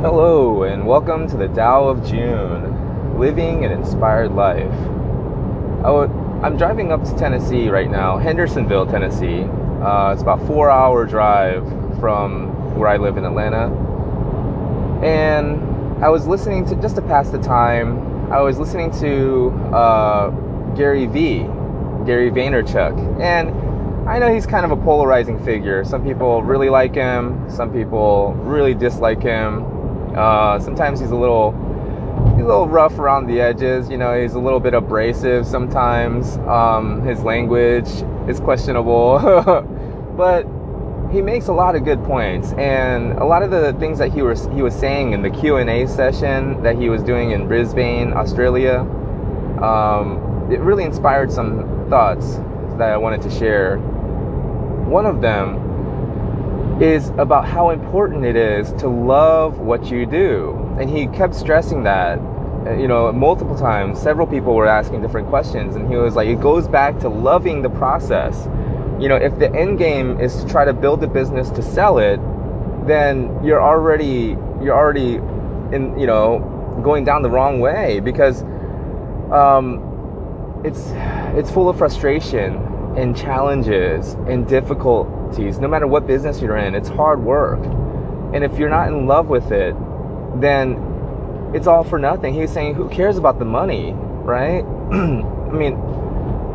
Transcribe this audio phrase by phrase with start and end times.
[0.00, 4.70] Hello, and welcome to the Tao of Jun Living an Inspired Life.
[5.84, 9.42] I am driving up to Tennessee right now, Hendersonville, Tennessee.
[9.82, 13.74] Uh, it's about four hour drive from where I live in Atlanta.
[15.04, 15.60] And
[16.00, 20.30] I was listening to, just to pass the time, I was listening to uh,
[20.76, 21.40] Gary Vee,
[22.06, 23.20] Gary Vaynerchuk.
[23.20, 23.50] And
[24.08, 25.84] I know he's kind of a polarizing figure.
[25.84, 29.74] Some people really like him, some people really dislike him
[30.16, 31.52] uh, sometimes he's a little
[32.34, 33.90] he's a little rough around the edges.
[33.90, 36.36] You know, he's a little bit abrasive sometimes.
[36.38, 37.88] Um, his language
[38.28, 39.18] is questionable,
[40.16, 40.46] but
[41.10, 42.52] he makes a lot of good points.
[42.52, 45.56] And a lot of the things that he was he was saying in the Q
[45.56, 48.80] and A session that he was doing in Brisbane, Australia,
[49.62, 52.36] um, it really inspired some thoughts
[52.78, 53.78] that I wanted to share.
[53.78, 55.67] One of them
[56.80, 60.76] is about how important it is to love what you do.
[60.78, 64.00] And he kept stressing that, uh, you know, multiple times.
[64.00, 67.62] Several people were asking different questions, and he was like, it goes back to loving
[67.62, 68.46] the process.
[69.00, 71.98] You know, if the end game is to try to build a business to sell
[71.98, 72.20] it,
[72.86, 75.14] then you're already you're already
[75.74, 78.42] in you know going down the wrong way because
[79.32, 80.92] um, it's
[81.36, 82.56] it's full of frustration
[82.96, 86.74] and challenges and difficult no matter what business you're in.
[86.74, 87.60] It's hard work.
[88.34, 89.74] And if you're not in love with it,
[90.40, 92.34] then it's all for nothing.
[92.34, 94.62] He's saying, who cares about the money, right?
[94.92, 95.74] I mean,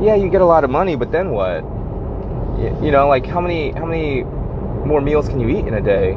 [0.01, 1.63] yeah, you get a lot of money, but then what?
[2.83, 6.13] You know, like how many how many more meals can you eat in a day?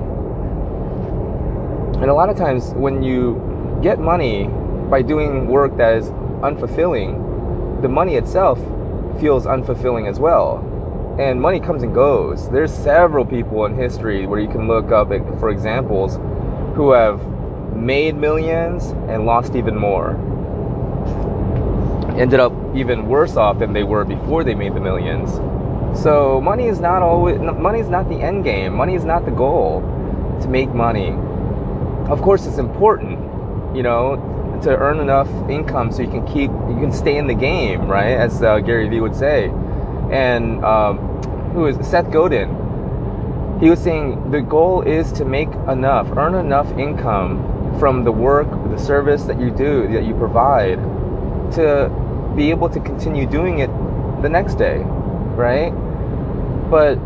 [1.97, 4.48] And a lot of times when you get money
[4.91, 6.11] by doing work that is
[6.43, 8.59] unfulfilling, the money itself
[9.20, 10.66] feels unfulfilling as well
[11.19, 12.48] and money comes and goes.
[12.50, 15.09] There's several people in history where you can look up
[15.41, 16.17] for examples
[16.77, 17.27] who have
[17.75, 20.11] made millions and lost even more.
[22.19, 25.33] Ended up even worse off than they were before they made the millions.
[25.98, 28.74] So money is not always money is not the end game.
[28.74, 29.80] Money is not the goal
[30.42, 31.14] to make money.
[32.11, 33.18] Of course, it's important,
[33.74, 37.35] you know, to earn enough income so you can keep you can stay in the
[37.35, 38.12] game, right?
[38.12, 39.51] As uh, Gary Vee would say
[40.11, 41.05] and um,
[41.56, 42.50] who is Seth Godin.
[43.62, 48.46] He was saying the goal is to make enough, earn enough income from the work,
[48.68, 50.77] the service that you do, that you provide,
[51.52, 51.90] to
[52.36, 53.70] be able to continue doing it
[54.20, 54.80] the next day,
[55.34, 55.70] right?
[56.70, 56.96] But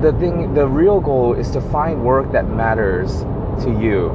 [0.00, 3.12] the thing, the real goal is to find work that matters
[3.62, 4.08] to you.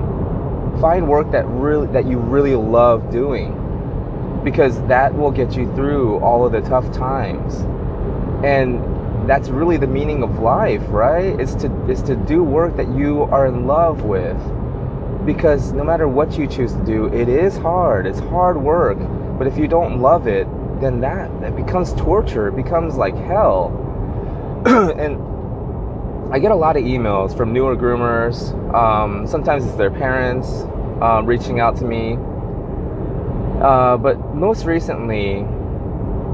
[0.82, 3.54] Find work that really that you really love doing
[4.44, 7.64] because that will get you through all of the tough times.
[8.44, 11.40] And that's really the meaning of life, right?
[11.40, 14.38] Is to is to do work that you are in love with.
[15.26, 18.08] Because no matter what you choose to do, it is hard.
[18.08, 18.98] It's hard work.
[19.38, 20.48] But if you don't love it,
[20.80, 22.48] then that that becomes torture.
[22.48, 23.72] It becomes like hell.
[24.66, 25.18] and
[26.34, 28.54] I get a lot of emails from newer groomers.
[28.74, 30.48] Um, sometimes it's their parents
[31.02, 32.18] uh, reaching out to me
[33.62, 35.44] uh, but most recently,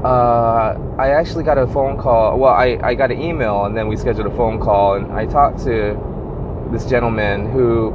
[0.04, 2.38] uh, I actually got a phone call.
[2.38, 4.96] Well, I, I got an email and then we scheduled a phone call.
[4.96, 5.98] And I talked to
[6.70, 7.90] this gentleman who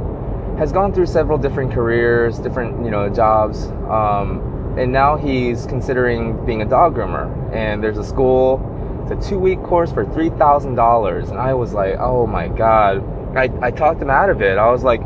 [0.58, 3.66] has gone through several different careers, different, you know, jobs.
[3.88, 7.54] Um, and now he's considering being a dog groomer.
[7.54, 8.60] And there's a school,
[9.02, 11.30] it's a two week course for $3,000.
[11.30, 13.04] And I was like, oh my God.
[13.36, 14.58] I, I talked him out of it.
[14.58, 15.00] I was like,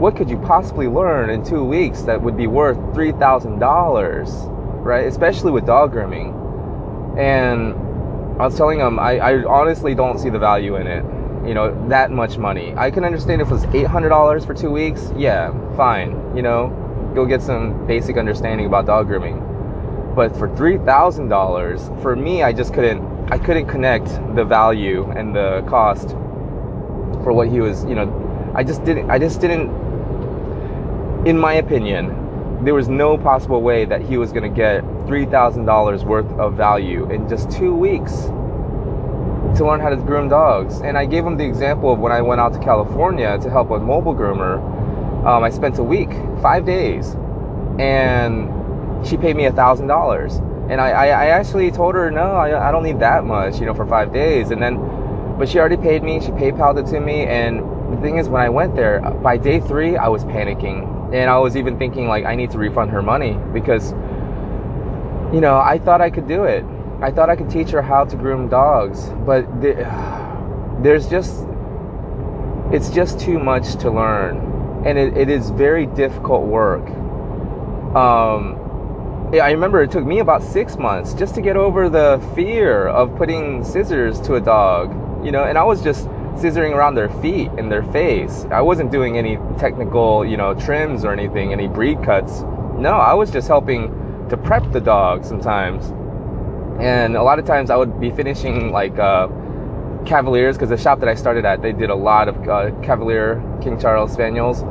[0.00, 5.06] what could you possibly learn in two weeks that would be worth $3,000, right?
[5.06, 6.39] Especially with dog grooming.
[7.18, 7.74] And
[8.40, 11.04] I was telling him, I, I honestly don't see the value in it.
[11.46, 12.74] You know, that much money.
[12.76, 15.12] I can understand if it was $800 for two weeks.
[15.16, 16.36] Yeah, fine.
[16.36, 16.68] You know,
[17.14, 19.38] go get some basic understanding about dog grooming.
[20.14, 25.64] But for $3,000, for me, I just couldn't, I couldn't connect the value and the
[25.68, 26.10] cost
[27.22, 29.70] for what he was, you know, I just didn't, I just didn't
[31.26, 32.19] in my opinion,
[32.62, 37.10] there was no possible way that he was going to get $3,000 worth of value
[37.10, 38.12] in just two weeks
[39.56, 40.80] to learn how to groom dogs.
[40.80, 43.70] And I gave him the example of when I went out to California to help
[43.70, 44.58] a mobile groomer.
[45.24, 46.10] Um, I spent a week,
[46.42, 47.14] five days,
[47.78, 50.36] and she paid me a thousand dollars.
[50.68, 53.66] And I, I, I, actually told her, no, I, I don't need that much, you
[53.66, 54.50] know, for five days.
[54.50, 54.76] And then,
[55.36, 56.20] but she already paid me.
[56.20, 57.24] She PayPal'd it to me.
[57.24, 57.58] And
[57.92, 61.38] the thing is, when I went there, by day three, I was panicking and I
[61.38, 63.92] was even thinking like I need to refund her money because
[65.32, 66.64] you know I thought I could do it.
[67.02, 69.44] I thought I could teach her how to groom dogs, but
[70.82, 71.46] there's just
[72.72, 74.48] it's just too much to learn.
[74.86, 76.88] and it, it is very difficult work.
[77.94, 78.56] Um,
[79.34, 83.14] I remember it took me about six months just to get over the fear of
[83.16, 84.90] putting scissors to a dog,
[85.24, 88.46] you know, and I was just scissoring around their feet and their face.
[88.50, 92.42] I wasn't doing any technical, you know, trims or anything, any breed cuts.
[92.78, 93.88] No, I was just helping
[94.30, 95.92] to prep the dog sometimes.
[96.80, 99.28] And a lot of times I would be finishing like uh,
[100.06, 103.42] Cavaliers because the shop that I started at, they did a lot of uh, Cavalier
[103.60, 104.62] King Charles Spaniels,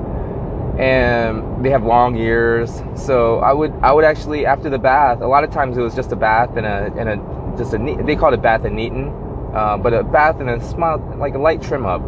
[0.79, 2.81] and they have long ears.
[2.95, 5.93] So I would I would actually after the bath, a lot of times it was
[5.93, 9.13] just a bath and a and a just a they called it bath and neaten,
[9.53, 12.01] uh, but a bath and a small like a light trim up,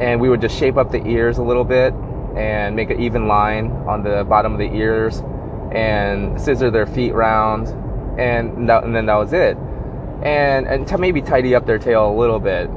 [0.00, 1.92] and we would just shape up the ears a little bit
[2.36, 5.22] and make an even line on the bottom of the ears
[5.72, 7.68] and scissor their feet round.
[8.18, 9.56] And, that, and then that was it.
[10.22, 12.70] And and maybe tidy up their tail a little bit.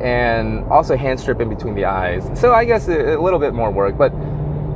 [0.00, 2.28] And also hand strip in between the eyes.
[2.38, 4.12] So i guess a, a little bit more work but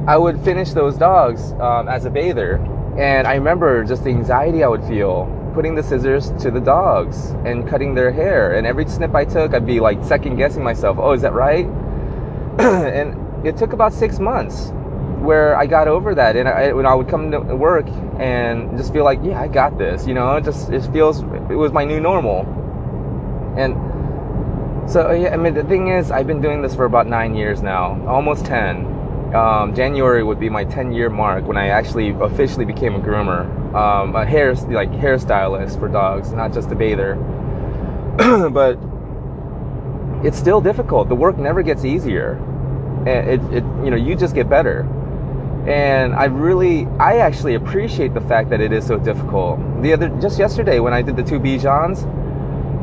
[0.09, 2.57] i would finish those dogs um, as a bather.
[2.99, 7.31] And i remember just the anxiety i would feel putting the scissors to the dogs
[7.45, 8.55] and cutting their hair.
[8.55, 11.67] And every snip i took i'd be like second guessing myself oh is that right?
[12.59, 14.73] And it took about six months
[15.23, 17.87] where I got over that, and I, when I would come to work
[18.19, 21.55] and just feel like, yeah, I got this, you know, it just it feels it
[21.55, 22.41] was my new normal,
[23.57, 27.35] and so yeah, I mean the thing is, I've been doing this for about nine
[27.35, 28.87] years now, almost ten.
[29.35, 33.49] Um, January would be my 10 year mark when I actually officially became a groomer,
[33.75, 37.15] um, a hair like hairstylist for dogs, not just a bather.
[38.51, 38.79] but
[40.25, 41.09] it's still difficult.
[41.09, 42.35] The work never gets easier.
[43.07, 44.87] And it, it, you know, you just get better
[45.67, 49.61] and I really, I actually appreciate the fact that it is so difficult.
[49.81, 52.03] The other, just yesterday when I did the two Bichons,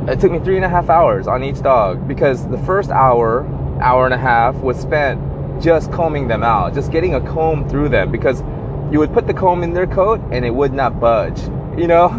[0.09, 3.45] it took me three and a half hours on each dog because the first hour,
[3.81, 5.21] hour and a half was spent
[5.61, 8.41] just combing them out, just getting a comb through them because
[8.91, 11.41] you would put the comb in their coat and it would not budge,
[11.77, 12.09] you know?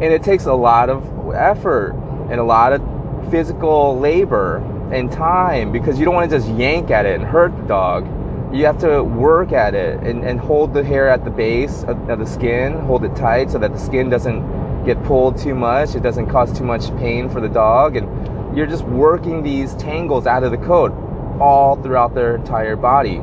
[0.00, 1.04] And it takes a lot of
[1.34, 1.92] effort
[2.30, 2.82] and a lot of
[3.30, 4.58] physical labor
[4.92, 8.06] and time because you don't want to just yank at it and hurt the dog
[8.52, 12.08] you have to work at it and, and hold the hair at the base of,
[12.08, 15.94] of, the skin, hold it tight so that the skin doesn't get pulled too much,
[15.94, 20.26] it doesn't cause too much pain for the dog, and you're just working these tangles
[20.26, 20.92] out of the coat
[21.40, 23.20] all throughout their entire body.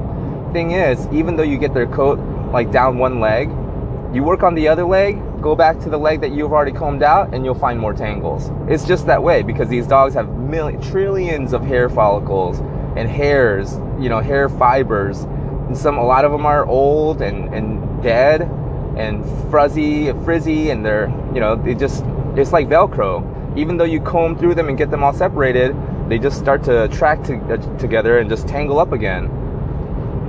[0.54, 2.20] Thing is, even though you get their coat
[2.56, 3.50] like down one leg,
[4.14, 7.04] you work on the other leg, go back to the leg that you've already combed
[7.04, 8.50] out, and you'll find more tangles.
[8.70, 12.60] It's just that way because these dogs have million, trillions of hair follicles
[12.96, 15.24] and hairs, you know, hair fibers.
[15.68, 18.44] And some, a lot of them are old and, and dead
[18.98, 22.06] and fuzzy, frizzy, and they're, you know, they just,
[22.38, 23.58] it's like Velcro.
[23.58, 25.76] Even though you comb through them and get them all separated,
[26.08, 29.26] they just start to track to, uh, together and just tangle up again.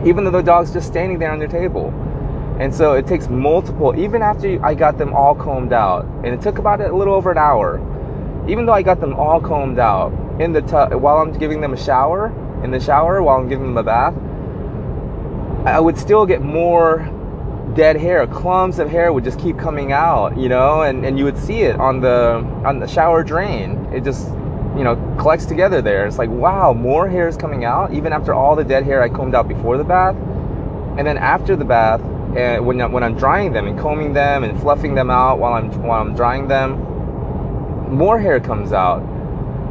[0.04, 1.92] Even though the dog's just standing there on their table.
[2.58, 6.40] And so it takes multiple, even after I got them all combed out, and it
[6.40, 7.78] took about a little over an hour.
[8.48, 11.74] Even though I got them all combed out in the tub while I'm giving them
[11.74, 12.32] a shower,
[12.64, 14.14] in the shower while I'm giving them a bath,
[15.66, 17.10] I would still get more
[17.74, 18.26] dead hair.
[18.26, 21.62] Clumps of hair would just keep coming out, you know, and, and you would see
[21.62, 23.86] it on the on the shower drain.
[23.92, 24.28] It just
[24.76, 26.06] you know collects together there.
[26.06, 29.10] It's like wow, more hair is coming out even after all the dead hair I
[29.10, 30.16] combed out before the bath,
[30.96, 32.00] and then after the bath,
[32.36, 35.70] and when when I'm drying them and combing them and fluffing them out while I'm
[35.82, 36.72] while I'm drying them,
[37.94, 39.02] more hair comes out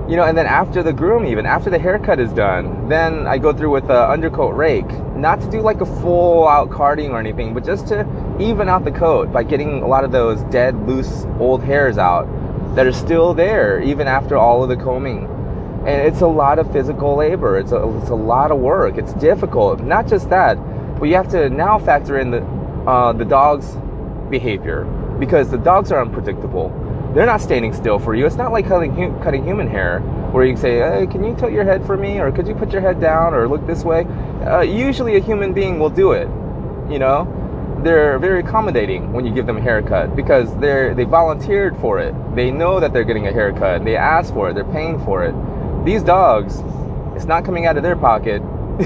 [0.08, 3.40] you know, and then after the groom, even after the haircut is done, then I
[3.40, 7.20] go through with the undercoat rake, not to do like a full out carding or
[7.20, 8.02] anything, but just to
[8.40, 12.28] even out the coat by getting a lot of those dead, loose, old hairs out
[12.76, 15.26] that are still there even after all of the combing.
[15.88, 17.58] And it's a lot of physical labor.
[17.58, 18.98] It's a, it's a lot of work.
[19.00, 19.82] It's difficult.
[19.82, 20.56] Not just that,
[21.00, 22.42] but you have to now factor in the
[22.88, 23.76] uh, the dog's
[24.30, 24.86] behavior
[25.20, 26.72] because the dogs are unpredictable
[27.16, 28.26] they're not standing still for you.
[28.26, 30.02] It's not like cutting, cutting human hair
[30.34, 32.20] where you can say, hey, can you tilt your head for me?
[32.20, 34.04] Or could you put your head down or look this way?
[34.46, 36.28] Uh, usually a human being will do it,
[36.92, 37.32] you know?
[37.86, 42.14] They're very accommodating when you give them a haircut because they're they volunteered for it.
[42.36, 43.86] They know that they're getting a haircut.
[43.86, 44.56] They asked for it.
[44.56, 45.34] They're paying for it.
[45.86, 46.64] These dogs,
[47.16, 48.42] it's not coming out of their pocket,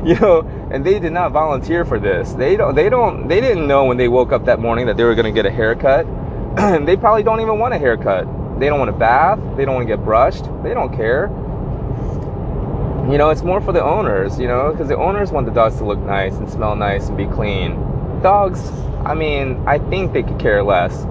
[0.04, 0.40] you know.
[0.70, 2.32] And they did not volunteer for this.
[2.32, 2.74] They don't.
[2.74, 3.28] They don't.
[3.28, 5.46] They didn't know when they woke up that morning that they were going to get
[5.46, 6.06] a haircut
[6.56, 8.26] And they probably don't even want a haircut.
[8.60, 9.40] They don't want a bath.
[9.56, 10.44] They don't want to get brushed.
[10.62, 11.28] They don't care.
[13.10, 15.76] You know, it's more for the owners, you know, because the owners want the dogs
[15.78, 17.72] to look nice and smell nice and be clean.
[18.22, 18.70] Dogs,
[19.04, 21.04] I mean, I think they could care less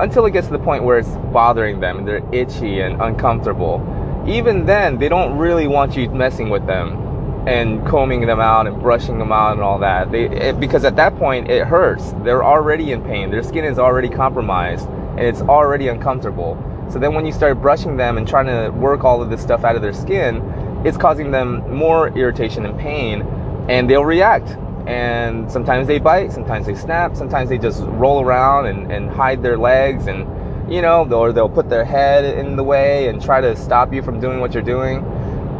[0.00, 3.80] until it gets to the point where it's bothering them and they're itchy and uncomfortable.
[4.26, 7.07] Even then, they don't really want you messing with them.
[7.48, 10.12] And combing them out and brushing them out and all that.
[10.12, 12.12] They, it, because at that point it hurts.
[12.22, 13.30] They're already in pain.
[13.30, 16.62] Their skin is already compromised and it's already uncomfortable.
[16.90, 19.64] So then when you start brushing them and trying to work all of this stuff
[19.64, 20.42] out of their skin,
[20.84, 23.22] it's causing them more irritation and pain
[23.70, 24.50] and they'll react.
[24.86, 29.42] And sometimes they bite, sometimes they snap, sometimes they just roll around and, and hide
[29.42, 30.26] their legs and
[30.70, 34.02] you know, or they'll put their head in the way and try to stop you
[34.02, 35.02] from doing what you're doing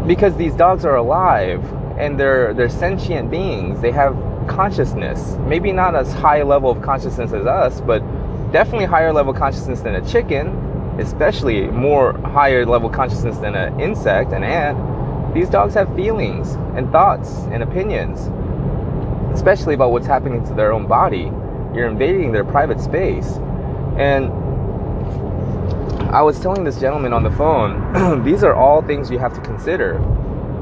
[0.06, 1.64] because these dogs are alive
[1.98, 3.80] and they're they're sentient beings.
[3.80, 4.14] They have
[4.48, 5.36] consciousness.
[5.46, 8.00] Maybe not as high level of consciousness as us, but
[8.52, 10.48] definitely higher level consciousness than a chicken,
[10.98, 15.34] especially more higher level consciousness than an insect, an ant.
[15.34, 18.30] These dogs have feelings and thoughts and opinions,
[19.34, 21.30] especially about what's happening to their own body.
[21.74, 23.36] You're invading their private space.
[23.98, 24.32] And
[26.10, 29.42] I was telling this gentleman on the phone, these are all things you have to
[29.42, 29.98] consider.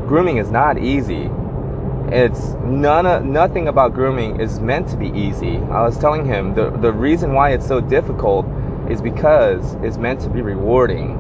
[0.09, 1.31] Grooming is not easy.
[2.09, 5.59] It's none of, nothing about grooming is meant to be easy.
[5.59, 8.45] I was telling him the the reason why it's so difficult
[8.91, 11.11] is because it's meant to be rewarding.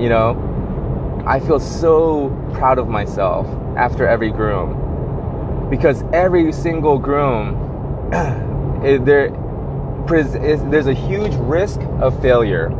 [0.00, 8.08] You know, I feel so proud of myself after every groom because every single groom
[9.04, 9.28] there
[10.08, 12.70] there's a huge risk of failure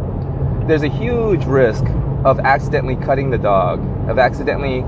[0.67, 1.85] there's a huge risk
[2.25, 4.79] of accidentally cutting the dog, of accidentally,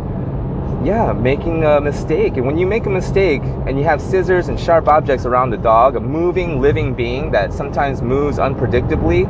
[0.85, 2.37] yeah, making a mistake.
[2.37, 5.57] And when you make a mistake and you have scissors and sharp objects around the
[5.57, 9.27] dog, a moving, living being that sometimes moves unpredictably,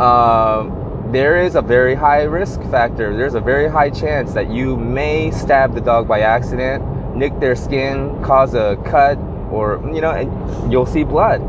[0.00, 0.68] uh,
[1.12, 3.16] there is a very high risk factor.
[3.16, 6.82] There's a very high chance that you may stab the dog by accident,
[7.14, 9.18] nick their skin, cause a cut,
[9.50, 11.40] or, you know, and you'll see blood.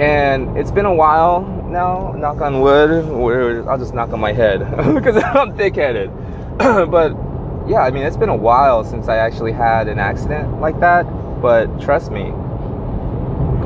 [0.00, 4.60] And it's been a while now, knock on wood, I'll just knock on my head
[4.94, 6.10] because I'm thick headed.
[6.58, 7.12] but
[7.68, 11.02] yeah, I mean, it's been a while since I actually had an accident like that.
[11.42, 12.30] But trust me,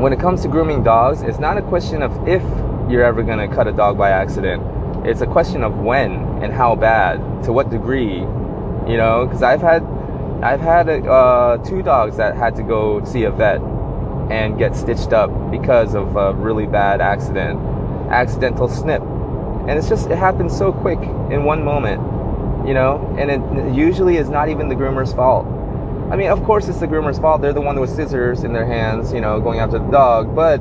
[0.00, 2.42] when it comes to grooming dogs, it's not a question of if
[2.90, 4.62] you're ever going to cut a dog by accident.
[5.06, 9.62] It's a question of when and how bad, to what degree, you know, because I've
[9.62, 9.82] had
[10.42, 13.60] I've had uh, two dogs that had to go see a vet
[14.30, 17.60] and get stitched up because of a really bad accident
[18.12, 19.02] accidental snip.
[19.02, 22.00] And it's just, it happens so quick in one moment,
[22.66, 23.14] you know?
[23.18, 25.46] And it usually is not even the groomer's fault.
[26.10, 27.40] I mean, of course, it's the groomer's fault.
[27.40, 30.34] They're the one with scissors in their hands, you know, going after the dog.
[30.34, 30.60] But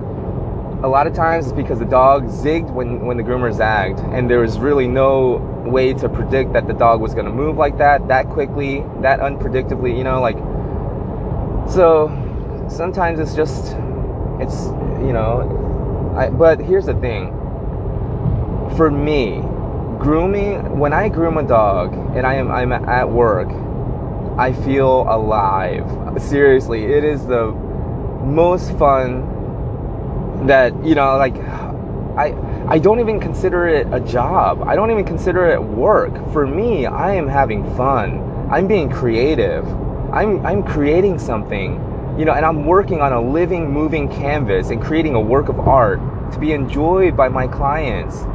[0.84, 4.00] a lot of times it's because the dog zigged when, when the groomer zagged.
[4.00, 7.58] And there was really no way to predict that the dog was going to move
[7.58, 10.38] like that, that quickly, that unpredictably, you know, like.
[11.72, 12.10] So
[12.70, 13.76] sometimes it's just,
[14.40, 14.68] it's,
[15.02, 17.38] you know, I, but here's the thing
[18.82, 19.40] for me,
[20.00, 23.48] grooming when I groom a dog and I am I'm at work,
[24.40, 25.86] I feel alive.
[26.20, 27.52] Seriously, it is the
[28.26, 31.36] most fun that you know like
[32.18, 32.34] I
[32.68, 34.64] I don't even consider it a job.
[34.64, 36.14] I don't even consider it work.
[36.34, 38.50] For me, I am having fun.
[38.50, 39.64] I'm being creative.
[40.12, 41.74] I'm I'm creating something.
[42.18, 45.60] You know, and I'm working on a living moving canvas and creating a work of
[45.60, 46.00] art
[46.32, 48.26] to be enjoyed by my clients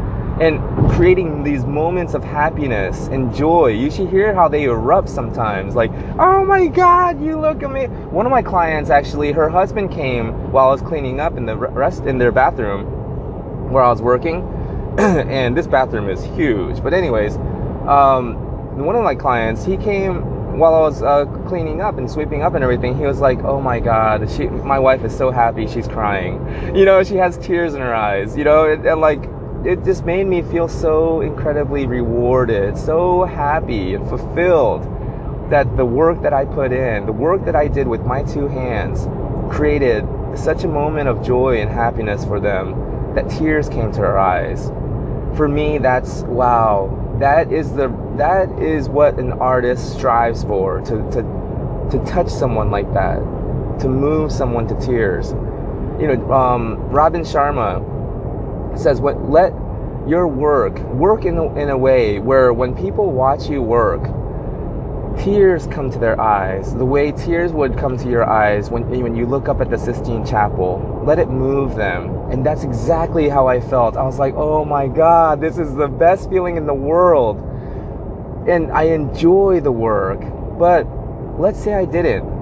[0.40, 3.68] and creating these moments of happiness and joy.
[3.68, 5.74] You should hear how they erupt sometimes.
[5.74, 7.86] Like, oh my God, you look at me.
[7.86, 11.56] One of my clients actually, her husband came while I was cleaning up in the
[11.56, 12.84] rest in their bathroom
[13.72, 14.42] where I was working,
[14.98, 16.82] and this bathroom is huge.
[16.82, 17.36] But anyways,
[17.88, 18.36] um,
[18.84, 22.54] one of my clients, he came while I was uh, cleaning up and sweeping up
[22.54, 25.86] and everything, he was like, "Oh my God, she, my wife is so happy, she's
[25.86, 26.40] crying.
[26.74, 28.36] You know, she has tears in her eyes.
[28.36, 29.28] You know, and, and like
[29.66, 34.84] it just made me feel so incredibly rewarded, so happy and fulfilled
[35.50, 38.46] that the work that I put in, the work that I did with my two
[38.46, 39.08] hands,
[39.52, 40.06] created
[40.36, 44.68] such a moment of joy and happiness for them that tears came to their eyes.
[45.36, 47.16] For me, that's wow.
[47.18, 52.70] That is the that is what an artist strives for to to to touch someone
[52.70, 53.18] like that,
[53.80, 55.32] to move someone to tears.
[56.00, 57.95] You know, um, Robin Sharma
[58.78, 59.52] says what let
[60.06, 64.02] your work work in a, in a way where when people watch you work
[65.18, 66.74] tears come to their eyes.
[66.74, 69.78] The way tears would come to your eyes when, when you look up at the
[69.78, 72.30] Sistine Chapel let it move them.
[72.30, 73.96] And that's exactly how I felt.
[73.96, 77.38] I was like oh my god this is the best feeling in the world.
[78.48, 80.20] And I enjoy the work
[80.58, 80.86] but
[81.38, 82.35] let's say I didn't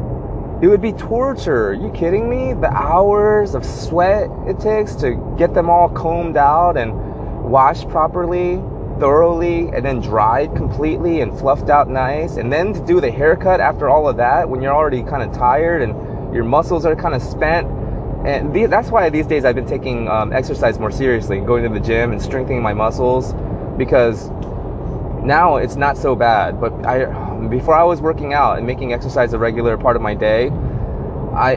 [0.64, 1.68] it would be torture.
[1.68, 2.54] Are you kidding me?
[2.54, 6.94] The hours of sweat it takes to get them all combed out and
[7.44, 8.62] washed properly.
[8.98, 13.60] thoroughly and then dried completely and fluffed out nice and then to do the haircut
[13.60, 15.92] after all of that when you're already kind of tired and
[16.32, 17.66] your muscles are kind of spent
[18.24, 21.84] and that's why these days I've been taking um, exercise more seriously, going to the
[21.84, 23.34] gym and strengthening my muscles,
[23.76, 24.30] because
[25.22, 26.58] now it's not so bad.
[26.58, 27.04] But I,
[27.48, 30.48] before I was working out and making exercise a regular part of my day,
[31.34, 31.56] I,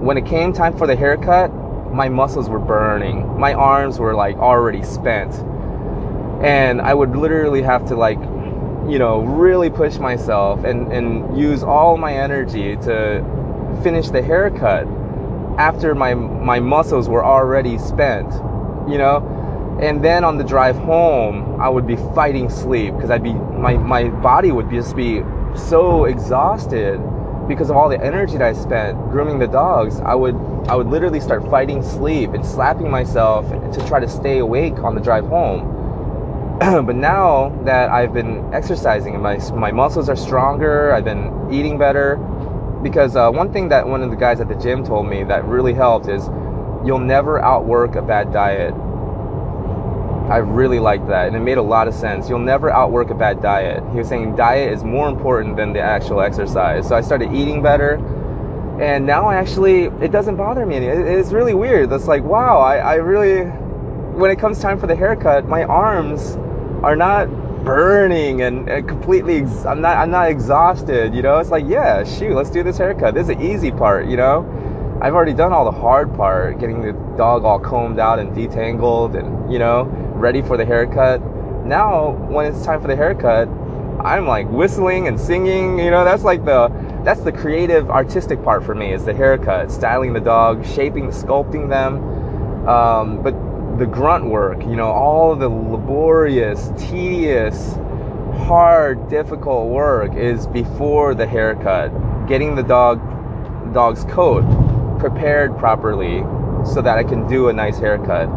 [0.00, 1.52] when it came time for the haircut,
[1.92, 3.38] my muscles were burning.
[3.38, 5.34] My arms were like already spent,
[6.42, 8.18] and I would literally have to like,
[8.88, 14.86] you know, really push myself and and use all my energy to finish the haircut
[15.58, 18.32] after my my muscles were already spent,
[18.90, 19.38] you know.
[19.82, 23.76] And then on the drive home, I would be fighting sleep because I'd be my
[23.76, 25.22] my body would just be
[25.56, 27.00] so exhausted
[27.48, 29.98] because of all the energy that I spent grooming the dogs.
[30.00, 30.36] I would
[30.68, 34.94] I would literally start fighting sleep and slapping myself to try to stay awake on
[34.94, 36.58] the drive home.
[36.60, 41.76] but now that I've been exercising and my my muscles are stronger, I've been eating
[41.76, 42.18] better,
[42.84, 45.44] because uh, one thing that one of the guys at the gym told me that
[45.44, 46.28] really helped is
[46.86, 48.74] you'll never outwork a bad diet.
[50.30, 52.28] I really liked that, and it made a lot of sense.
[52.28, 53.82] You'll never outwork a bad diet.
[53.90, 56.88] He was saying diet is more important than the actual exercise.
[56.88, 57.94] So I started eating better,
[58.80, 60.76] and now I actually it doesn't bother me.
[60.76, 61.06] Anymore.
[61.06, 61.92] It's really weird.
[61.92, 66.36] It's like wow, I, I really, when it comes time for the haircut, my arms
[66.82, 67.28] are not
[67.64, 71.38] burning and, and completely ex- I'm not I'm not exhausted, you know?
[71.38, 73.14] It's like, yeah, shoot, let's do this haircut.
[73.14, 74.46] This is the easy part, you know?
[75.00, 79.18] I've already done all the hard part, getting the dog all combed out and detangled
[79.18, 79.90] and, you know,
[80.22, 81.20] ready for the haircut.
[81.66, 83.48] Now, when it's time for the haircut,
[84.00, 86.68] I'm like whistling and singing, you know, that's like the
[87.04, 91.68] that's the creative artistic part for me is the haircut, styling the dog, shaping, sculpting
[91.68, 92.68] them.
[92.68, 93.34] Um, but
[93.78, 97.74] the grunt work, you know, all the laborious, tedious,
[98.46, 101.90] hard, difficult work is before the haircut.
[102.28, 103.00] Getting the dog
[103.74, 104.44] dog's coat
[105.00, 106.20] prepared properly
[106.64, 108.28] so that I can do a nice haircut.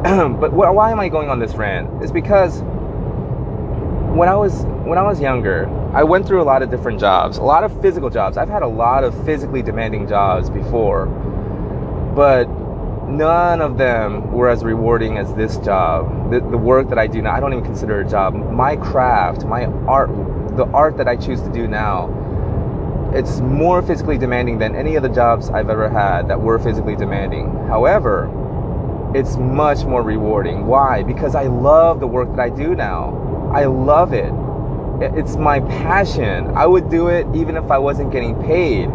[0.40, 2.02] but wh- why am I going on this rant?
[2.02, 2.62] It's because
[4.16, 7.36] when I was when I was younger, I went through a lot of different jobs,
[7.36, 8.38] a lot of physical jobs.
[8.38, 11.06] I've had a lot of physically demanding jobs before.
[12.14, 12.48] But
[13.08, 16.30] none of them were as rewarding as this job.
[16.30, 18.34] The, the work that I do now, I don't even consider a job.
[18.34, 20.08] My craft, my art,
[20.56, 22.08] the art that I choose to do now,
[23.14, 26.96] it's more physically demanding than any of the jobs I've ever had that were physically
[26.96, 27.54] demanding.
[27.66, 28.30] However,
[29.14, 30.66] it's much more rewarding.
[30.66, 31.02] Why?
[31.02, 33.50] Because I love the work that I do now.
[33.52, 34.32] I love it.
[35.16, 36.46] It's my passion.
[36.54, 38.88] I would do it even if I wasn't getting paid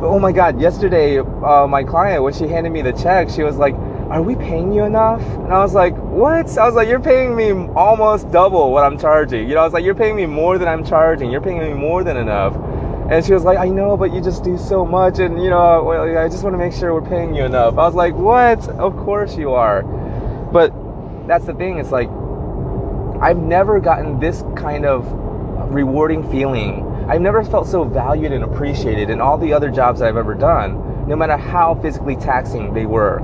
[0.00, 3.56] oh my god yesterday uh, my client when she handed me the check she was
[3.56, 3.74] like
[4.10, 7.36] are we paying you enough and i was like what i was like you're paying
[7.36, 10.56] me almost double what i'm charging you know i was like you're paying me more
[10.56, 12.54] than i'm charging you're paying me more than enough
[13.12, 15.84] and she was like i know but you just do so much and you know
[15.84, 18.66] well, i just want to make sure we're paying you enough i was like what
[18.70, 19.82] of course you are
[20.50, 20.72] but
[21.26, 22.08] that's the thing it's like
[23.20, 25.06] i've never gotten this kind of
[25.72, 30.16] rewarding feeling I've never felt so valued and appreciated in all the other jobs I've
[30.16, 33.18] ever done, no matter how physically taxing they were.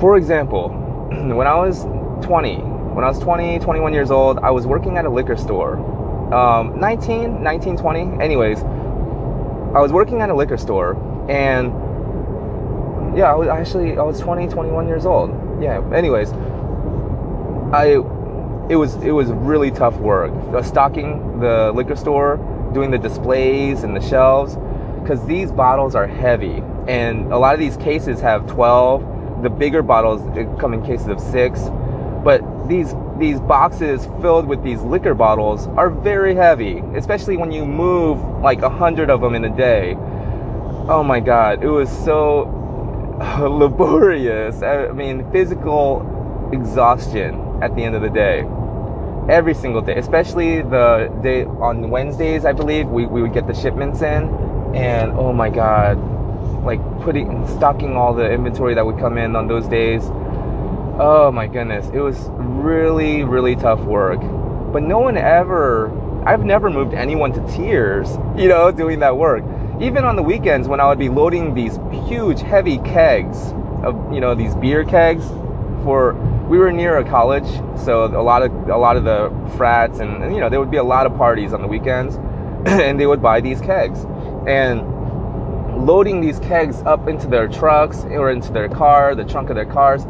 [0.00, 0.68] For example,
[1.10, 1.84] when I was
[2.24, 5.97] 20, when I was 20, 21 years old, I was working at a liquor store.
[6.32, 8.22] Um, 19, 19, 20.
[8.22, 10.94] Anyways, I was working at a liquor store
[11.30, 11.72] and
[13.16, 15.30] yeah, I was actually, I was 20, 21 years old.
[15.62, 16.32] Yeah, anyways,
[17.72, 18.02] I,
[18.70, 20.32] it was, it was really tough work.
[20.64, 22.36] Stocking the liquor store,
[22.72, 24.56] doing the displays and the shelves
[25.00, 29.82] because these bottles are heavy and a lot of these cases have 12 the bigger
[29.82, 30.20] bottles
[30.60, 31.60] come in cases of 6
[32.22, 37.64] but these these boxes filled with these liquor bottles are very heavy especially when you
[37.64, 39.94] move like a hundred of them in a day
[40.88, 42.54] oh my god it was so
[43.40, 48.44] laborious i mean physical exhaustion at the end of the day
[49.28, 53.54] every single day, especially the day on Wednesdays, I believe, we, we would get the
[53.54, 54.24] shipments in.
[54.74, 55.98] And oh my God,
[56.64, 60.02] like putting, stocking all the inventory that would come in on those days.
[61.00, 64.18] Oh my goodness, it was really, really tough work.
[64.72, 65.92] But no one ever,
[66.26, 69.44] I've never moved anyone to tears, you know, doing that work.
[69.80, 73.52] Even on the weekends when I would be loading these huge, heavy kegs
[73.84, 75.24] of, you know, these beer kegs
[75.84, 76.14] for
[76.48, 77.46] we were near a college,
[77.78, 80.78] so a lot of a lot of the frats and, you know there would be
[80.78, 82.16] a lot of parties on the weekends,
[82.66, 84.04] and they would buy these kegs,
[84.48, 84.82] and
[85.86, 89.66] loading these kegs up into their trucks or into their car, the trunk of their
[89.66, 90.04] cars.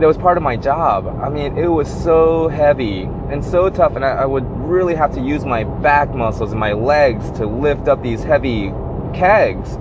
[0.00, 1.06] That was part of my job.
[1.22, 5.14] I mean, it was so heavy and so tough, and I, I, would really have
[5.14, 8.72] to use my back muscles and my legs to lift up these heavy
[9.14, 9.78] kegs.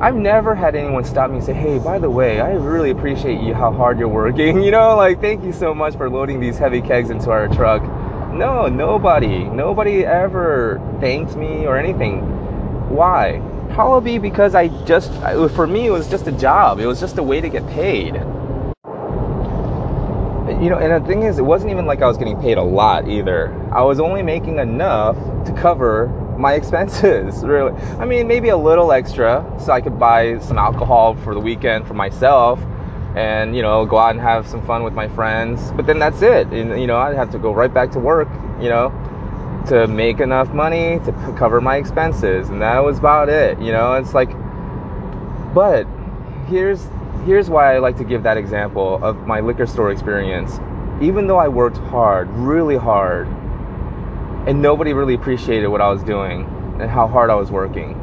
[0.00, 3.40] I've never had anyone stop me and say, "Hey, by the way, I really appreciate
[3.40, 4.62] you how hard you're working.
[4.68, 7.82] You know, like thank you so much for loading these heavy kegs into our truck."
[8.32, 12.20] No, nobody, nobody ever thanked me or anything.
[12.88, 13.42] Why?
[13.74, 15.12] Probably because I just,
[15.54, 16.78] for me, it was just a job.
[16.78, 18.14] It was just a way to get paid
[20.60, 22.62] you know, and the thing is, it wasn't even like I was getting paid a
[22.62, 23.52] lot either.
[23.72, 25.16] I was only making enough
[25.46, 27.72] to cover my expenses, really.
[27.98, 31.86] I mean, maybe a little extra so I could buy some alcohol for the weekend
[31.86, 32.60] for myself
[33.14, 35.70] and, you know, go out and have some fun with my friends.
[35.72, 36.48] But then that's it.
[36.48, 38.28] And, you know, I'd have to go right back to work,
[38.60, 38.90] you know,
[39.68, 42.48] to make enough money to cover my expenses.
[42.48, 43.94] And that was about it, you know.
[43.94, 44.30] It's like,
[45.54, 45.86] but
[46.48, 46.86] here's
[47.24, 50.58] here's why I like to give that example of my liquor store experience.
[51.00, 53.26] Even though I worked hard, really hard,
[54.46, 56.42] and nobody really appreciated what I was doing
[56.80, 57.94] and how hard I was working.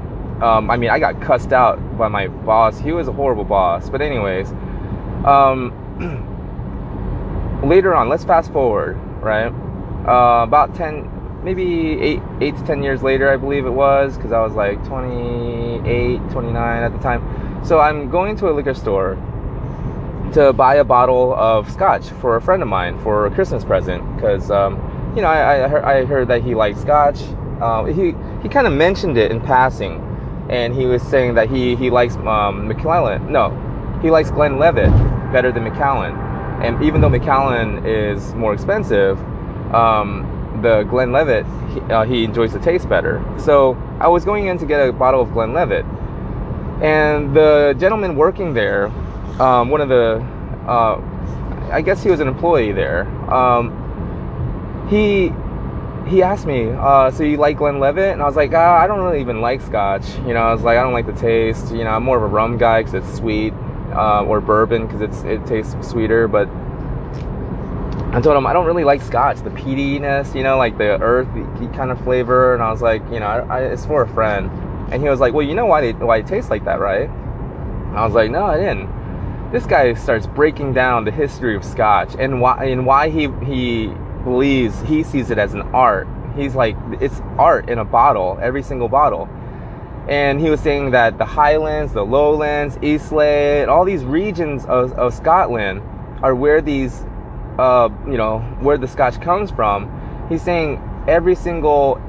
[0.42, 2.80] Um, I mean, I got cussed out by my boss.
[2.80, 3.90] He was a horrible boss.
[3.90, 4.52] But, anyways,
[5.26, 5.74] um,
[7.68, 9.52] later on, let's fast forward, right?
[10.08, 14.32] Uh, about 10, maybe 8, 8 to 10 years later, I believe it was, because
[14.32, 19.16] I was like 28, 29 at the time so I'm going to a liquor store
[20.34, 24.04] to buy a bottle of scotch for a friend of mine for a Christmas present
[24.16, 24.76] because um,
[25.16, 27.22] you know I, I, heard, I, heard, that he likes scotch.
[27.62, 30.00] Uh, he he kind of mentioned it in passing,
[30.50, 33.32] and he was saying that he he likes um, Macallan.
[33.32, 33.50] No,
[34.02, 34.92] he likes Glenlivet
[35.32, 36.16] better than Macallan.
[36.62, 39.20] And even though Macallan is more expensive,
[39.74, 43.24] um, the Glenlivet he, uh, he enjoys the taste better.
[43.38, 45.86] So I was going in to get a bottle of Glenlivet
[46.82, 48.88] and the gentleman working there,
[49.42, 50.22] um, one of the,
[50.68, 51.02] uh,
[51.72, 53.08] I guess he was an employee there.
[53.32, 55.32] Um, he
[56.08, 58.14] he asked me, uh, so you like Glenlivet?
[58.14, 60.08] And I was like, uh, I don't really even like Scotch.
[60.20, 61.72] You know, I was like, I don't like the taste.
[61.74, 63.54] You know, I'm more of a rum guy because it's sweet,
[63.94, 66.28] uh, or bourbon because it's it tastes sweeter.
[66.28, 66.48] But
[68.14, 71.68] I told him I don't really like Scotch, the peatiness, you know, like the earthy
[71.76, 72.54] kind of flavor.
[72.54, 74.52] And I was like, you know, I, I, it's for a friend.
[74.92, 77.10] And he was like, Well, you know why, they, why it tastes like that, right?
[77.10, 79.52] And I was like, No, I didn't.
[79.52, 83.94] This guy starts breaking down the history of scotch and why, and why he, he
[84.24, 86.08] believes he sees it as an art.
[86.36, 89.30] He's like, It's art in a bottle, every single bottle.
[90.08, 95.16] And he was saying that the Highlands, the Lowlands, Islay, all these regions of, of
[95.16, 95.82] Scotland
[96.22, 97.04] are where these,
[97.58, 99.90] uh, you know, where the scotch comes from.
[100.30, 102.00] He's saying every single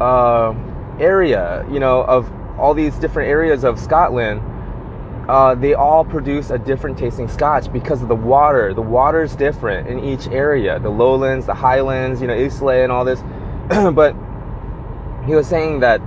[0.00, 0.52] uh,
[1.00, 4.40] area, you know, of all these different areas of Scotland,
[5.28, 8.74] uh, they all produce a different tasting scotch because of the water.
[8.74, 10.80] The water is different in each area.
[10.80, 13.20] The lowlands, the highlands, you know, Islay and all this.
[13.94, 14.14] but
[15.24, 16.00] he was saying that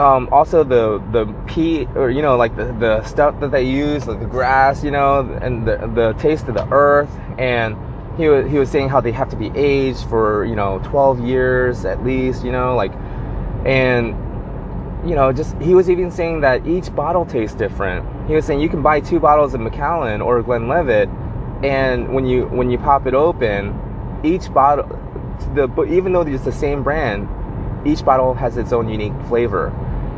[0.00, 4.06] um, also the the peat or you know like the, the stuff that they use,
[4.06, 7.10] like the grass, you know, and the the taste of the earth.
[7.38, 7.76] And
[8.18, 11.20] he was he was saying how they have to be aged for you know 12
[11.20, 12.92] years at least, you know, like
[13.66, 14.08] and
[15.08, 18.06] you know just he was even saying that each bottle tastes different.
[18.28, 21.08] He was saying you can buy two bottles of macallan or glenlivet
[21.62, 24.84] and when you when you pop it open each bottle
[25.54, 27.28] the even though it's the same brand
[27.86, 29.68] each bottle has its own unique flavor.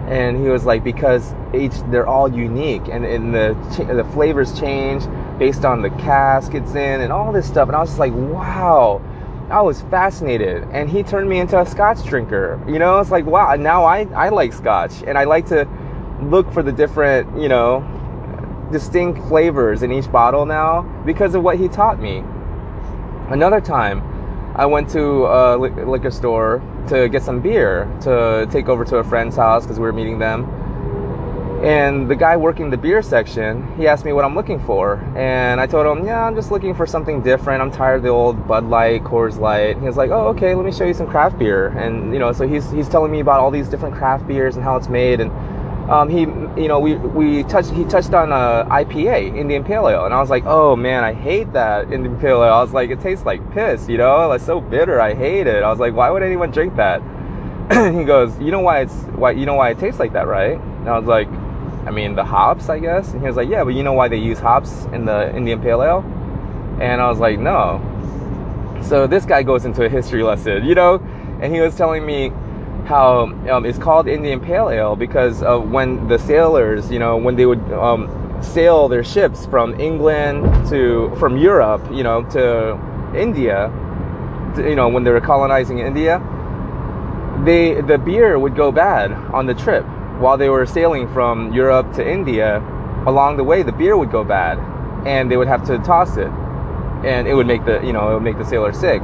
[0.08, 3.54] And he was like because each they're all unique and, and the
[3.92, 5.04] the flavors change
[5.38, 7.68] based on the cask it's in and all this stuff.
[7.68, 9.02] And i was just like wow
[9.50, 12.62] I was fascinated, and he turned me into a Scotch drinker.
[12.68, 13.54] You know, it's like wow.
[13.56, 15.66] Now I I like Scotch, and I like to
[16.20, 17.80] look for the different you know
[18.70, 22.22] distinct flavors in each bottle now because of what he taught me.
[23.30, 24.02] Another time,
[24.54, 29.04] I went to a liquor store to get some beer to take over to a
[29.04, 30.44] friend's house because we were meeting them
[31.62, 34.96] and the guy working the beer section, he asked me what I'm looking for.
[35.16, 37.60] And I told him, yeah, I'm just looking for something different.
[37.60, 39.70] I'm tired of the old Bud Light, Coors Light.
[39.70, 41.68] And he was like, oh, okay, let me show you some craft beer.
[41.68, 44.62] And, you know, so he's, he's telling me about all these different craft beers and
[44.62, 45.20] how it's made.
[45.20, 45.32] And
[45.90, 50.04] um, he, you know, we, we touched, he touched on uh, IPA, Indian Pale Ale.
[50.04, 52.52] And I was like, oh man, I hate that Indian Pale Ale.
[52.52, 55.00] I was like, it tastes like piss, you know, it's so bitter.
[55.00, 55.64] I hate it.
[55.64, 57.02] I was like, why would anyone drink that?
[57.72, 60.58] he goes, you know why it's, why, you know why it tastes like that, right?
[60.58, 61.28] And I was like,
[61.88, 63.12] I mean, the hops, I guess.
[63.12, 65.58] And he was like, yeah, but you know why they use hops in the Indian
[65.58, 66.00] Pale Ale?
[66.82, 67.80] And I was like, no.
[68.82, 70.96] So this guy goes into a history lesson, you know,
[71.40, 72.30] and he was telling me
[72.84, 77.46] how um, it's called Indian Pale Ale because when the sailors, you know, when they
[77.46, 78.06] would um,
[78.42, 82.78] sail their ships from England to from Europe, you know, to
[83.16, 83.72] India,
[84.56, 86.20] to, you know, when they were colonizing India,
[87.46, 89.86] they the beer would go bad on the trip
[90.18, 92.62] while they were sailing from Europe to India.
[93.06, 94.58] Along the way, the beer would go bad,
[95.06, 96.28] and they would have to toss it,
[97.04, 99.02] and it would make the you know it would make the sailor sick.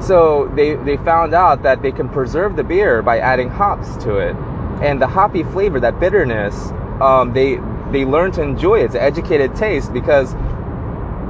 [0.00, 4.18] So they they found out that they can preserve the beer by adding hops to
[4.18, 4.36] it,
[4.82, 6.70] and the hoppy flavor, that bitterness,
[7.00, 7.56] um, they
[7.90, 8.84] they learn to enjoy it.
[8.84, 10.34] It's an educated taste because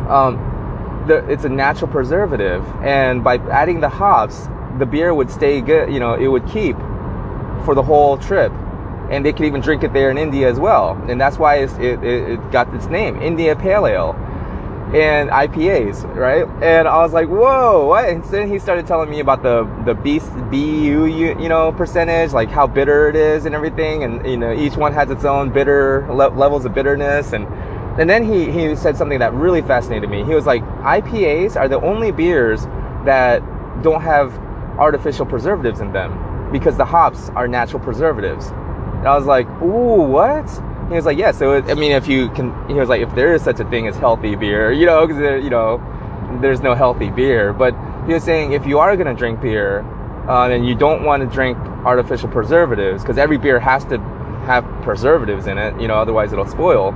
[0.09, 0.37] um,
[1.07, 5.93] the, it's a natural preservative, and by adding the hops, the beer would stay good.
[5.93, 6.77] You know, it would keep
[7.65, 8.53] for the whole trip,
[9.11, 11.01] and they could even drink it there in India as well.
[11.09, 14.17] And that's why it, it, got its name, India Pale Ale
[14.95, 16.47] and IPAs, right?
[16.63, 18.09] And I was like, whoa, what?
[18.09, 20.19] And then he started telling me about the the B,
[20.51, 21.05] BU,
[21.39, 24.95] you know, percentage, like how bitter it is and everything, and you know, each one
[24.95, 27.47] has its own bitter le- levels of bitterness, and
[28.01, 30.25] and then he he said something that really fascinated me.
[30.25, 32.65] He was like, IPAs are the only beers
[33.05, 33.43] that
[33.83, 34.33] don't have
[34.79, 38.53] artificial preservatives in them because the hops are natural preservatives.
[38.99, 40.49] And I was like, ooh, what?
[40.89, 41.33] He was like, yeah.
[41.33, 43.65] So it, I mean, if you can, he was like, if there is such a
[43.71, 45.81] thing as healthy beer, you know, because you know,
[46.41, 47.53] there's no healthy beer.
[47.53, 47.75] But
[48.07, 49.85] he was saying if you are gonna drink beer,
[50.29, 53.99] uh, and you don't want to drink artificial preservatives, because every beer has to
[54.45, 56.93] have preservatives in it, you know, otherwise it'll spoil.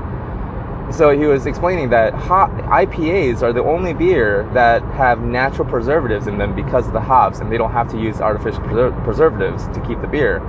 [0.91, 6.27] So he was explaining that hop, IPAs are the only beer that have natural preservatives
[6.27, 9.69] in them because of the hops, and they don't have to use artificial preser- preservatives
[9.69, 10.41] to keep the beer.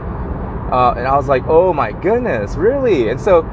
[0.74, 3.10] Uh, and I was like, oh my goodness, really?
[3.10, 3.44] And so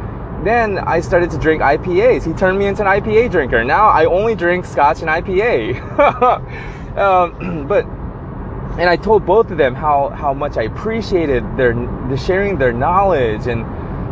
[0.42, 2.24] then I started to drink IPAs.
[2.24, 3.62] He turned me into an IPA drinker.
[3.62, 5.76] Now I only drink Scotch and IPA.
[6.96, 7.84] um, but
[8.80, 11.74] and I told both of them how how much I appreciated their
[12.08, 13.66] the sharing their knowledge and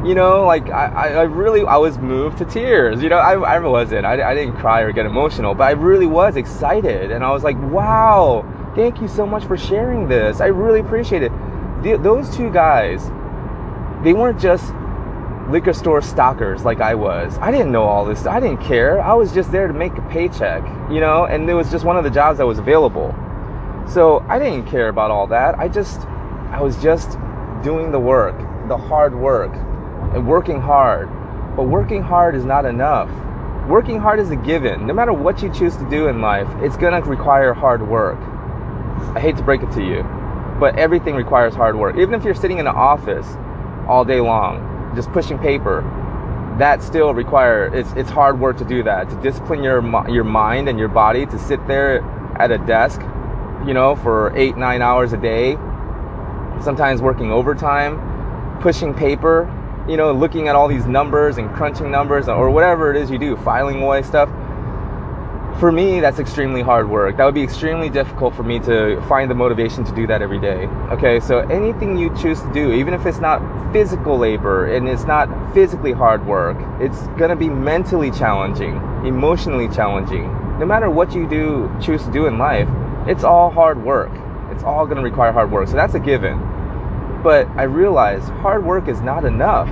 [0.06, 3.58] you know like I, I really I was moved to tears you know I, I
[3.60, 7.30] wasn't I, I didn't cry or get emotional but I really was excited and I
[7.30, 8.44] was like wow
[8.74, 11.32] thank you so much for sharing this I really appreciate it
[11.82, 13.04] the, those two guys,
[14.02, 14.72] they weren't just
[15.48, 17.38] liquor store stockers like I was.
[17.38, 18.26] I didn't know all this.
[18.26, 19.00] I didn't care.
[19.00, 21.96] I was just there to make a paycheck, you know, and it was just one
[21.96, 23.14] of the jobs that was available.
[23.88, 25.58] So I didn't care about all that.
[25.58, 26.00] I just,
[26.50, 27.12] I was just
[27.62, 28.36] doing the work,
[28.68, 29.52] the hard work,
[30.14, 31.08] and working hard.
[31.56, 33.08] But working hard is not enough.
[33.68, 34.86] Working hard is a given.
[34.86, 38.18] No matter what you choose to do in life, it's gonna require hard work.
[39.14, 40.17] I hate to break it to you
[40.58, 41.96] but everything requires hard work.
[41.96, 43.26] Even if you're sitting in an office
[43.88, 45.82] all day long, just pushing paper,
[46.58, 49.08] that still requires it's it's hard work to do that.
[49.10, 52.02] To discipline your your mind and your body to sit there
[52.38, 53.00] at a desk,
[53.66, 55.54] you know, for eight nine hours a day,
[56.60, 59.52] sometimes working overtime, pushing paper,
[59.88, 63.18] you know, looking at all these numbers and crunching numbers or whatever it is you
[63.18, 64.28] do, filing away stuff
[65.58, 67.16] for me, that's extremely hard work.
[67.16, 70.38] That would be extremely difficult for me to find the motivation to do that every
[70.38, 70.66] day.
[70.92, 73.42] Okay, so anything you choose to do, even if it's not
[73.72, 80.30] physical labor and it's not physically hard work, it's gonna be mentally challenging, emotionally challenging.
[80.60, 82.68] No matter what you do, choose to do in life,
[83.08, 84.12] it's all hard work.
[84.50, 85.66] It's all gonna require hard work.
[85.66, 86.38] So that's a given.
[87.22, 89.68] But I realize hard work is not enough.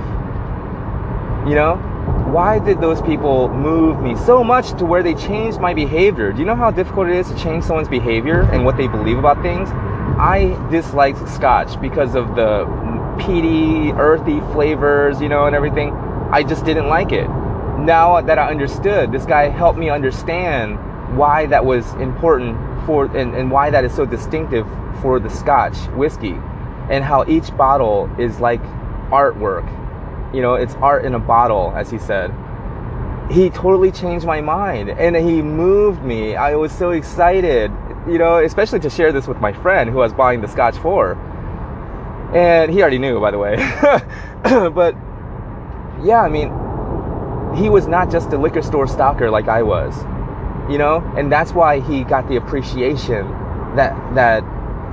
[1.47, 1.96] You know,
[2.31, 6.33] why did those people move me so much to where they changed my behavior?
[6.33, 9.17] Do you know how difficult it is to change someone's behavior and what they believe
[9.17, 9.69] about things?
[9.71, 12.65] I disliked scotch because of the
[13.17, 15.93] peaty, earthy flavors, you know, and everything.
[16.31, 17.27] I just didn't like it.
[17.79, 20.77] Now that I understood, this guy helped me understand
[21.15, 24.67] why that was important for and, and why that is so distinctive
[25.01, 26.37] for the scotch whiskey
[26.89, 28.61] and how each bottle is like
[29.11, 29.65] artwork
[30.33, 32.33] you know, it's art in a bottle, as he said.
[33.31, 36.35] He totally changed my mind and he moved me.
[36.35, 37.71] I was so excited,
[38.07, 40.77] you know, especially to share this with my friend who I was buying the scotch
[40.77, 41.13] for.
[42.33, 43.55] And he already knew, by the way.
[44.43, 44.95] but
[46.03, 46.51] yeah, I mean,
[47.55, 49.97] he was not just a liquor store stocker like I was,
[50.71, 53.27] you know, and that's why he got the appreciation
[53.75, 54.43] that that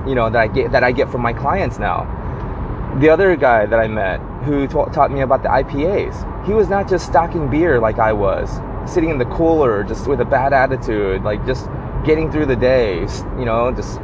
[0.07, 2.11] you know that I get that I get from my clients now.
[2.99, 6.45] The other guy that I met who ta- taught me about the IPAs.
[6.45, 8.49] He was not just stocking beer like I was,
[8.91, 11.67] sitting in the cooler just with a bad attitude, like just
[12.05, 12.99] getting through the day,
[13.37, 13.99] you know, just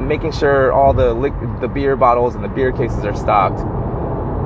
[0.00, 3.60] making sure all the li- the beer bottles and the beer cases are stocked.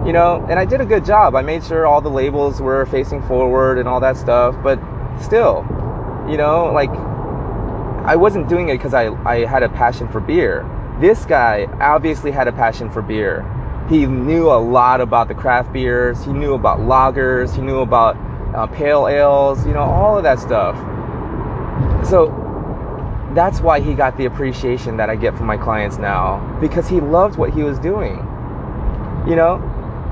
[0.06, 1.34] You know, and I did a good job.
[1.34, 4.78] I made sure all the labels were facing forward and all that stuff, but
[5.20, 5.66] still,
[6.28, 6.90] you know, like
[8.06, 10.66] I wasn't doing it because I, I had a passion for beer.
[11.00, 13.44] This guy obviously had a passion for beer
[13.90, 16.24] he knew a lot about the craft beers.
[16.24, 17.56] He knew about lagers.
[17.56, 18.16] He knew about
[18.54, 20.76] uh, pale ales, you know, all of that stuff.
[22.06, 22.28] So
[23.34, 27.00] that's why he got the appreciation that I get from my clients now because he
[27.00, 28.16] loved what he was doing.
[29.26, 29.56] You know?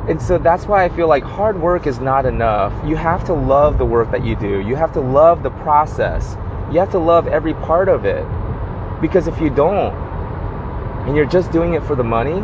[0.09, 2.73] And so that's why I feel like hard work is not enough.
[2.85, 4.61] You have to love the work that you do.
[4.61, 6.37] You have to love the process.
[6.73, 8.27] You have to love every part of it.
[9.01, 9.95] Because if you don't,
[11.07, 12.43] and you're just doing it for the money,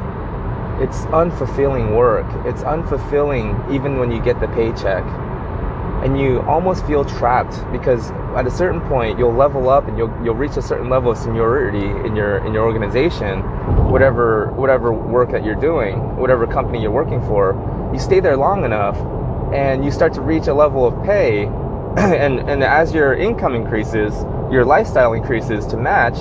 [0.81, 2.27] it's unfulfilling work.
[2.47, 5.05] It's unfulfilling even when you get the paycheck.
[6.03, 10.13] And you almost feel trapped because at a certain point you'll level up and you'll
[10.23, 13.41] you'll reach a certain level of seniority in your in your organization.
[13.91, 17.55] Whatever whatever work that you're doing whatever company you're working for
[17.93, 18.97] you stay there long enough
[19.55, 21.47] and you start to reach a level of pay.
[21.97, 24.13] And and as your income increases
[24.51, 26.19] your lifestyle increases to match.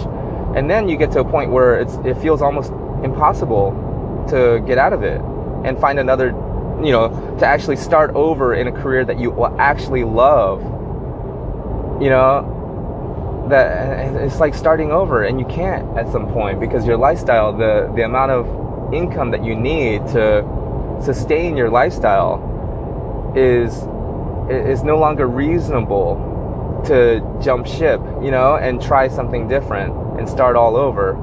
[0.55, 2.71] And then you get to a point where it's it feels almost
[3.03, 3.71] impossible
[4.29, 5.21] to get out of it
[5.65, 6.33] and find another
[6.81, 7.09] you know,
[7.39, 10.61] to actually start over in a career that you will actually love.
[12.01, 16.97] You know, that it's like starting over, and you can't at some point because your
[16.97, 20.43] lifestyle, the the amount of income that you need to
[21.01, 22.41] sustain your lifestyle,
[23.35, 23.73] is
[24.49, 30.55] is no longer reasonable to jump ship, you know, and try something different and start
[30.57, 31.15] all over.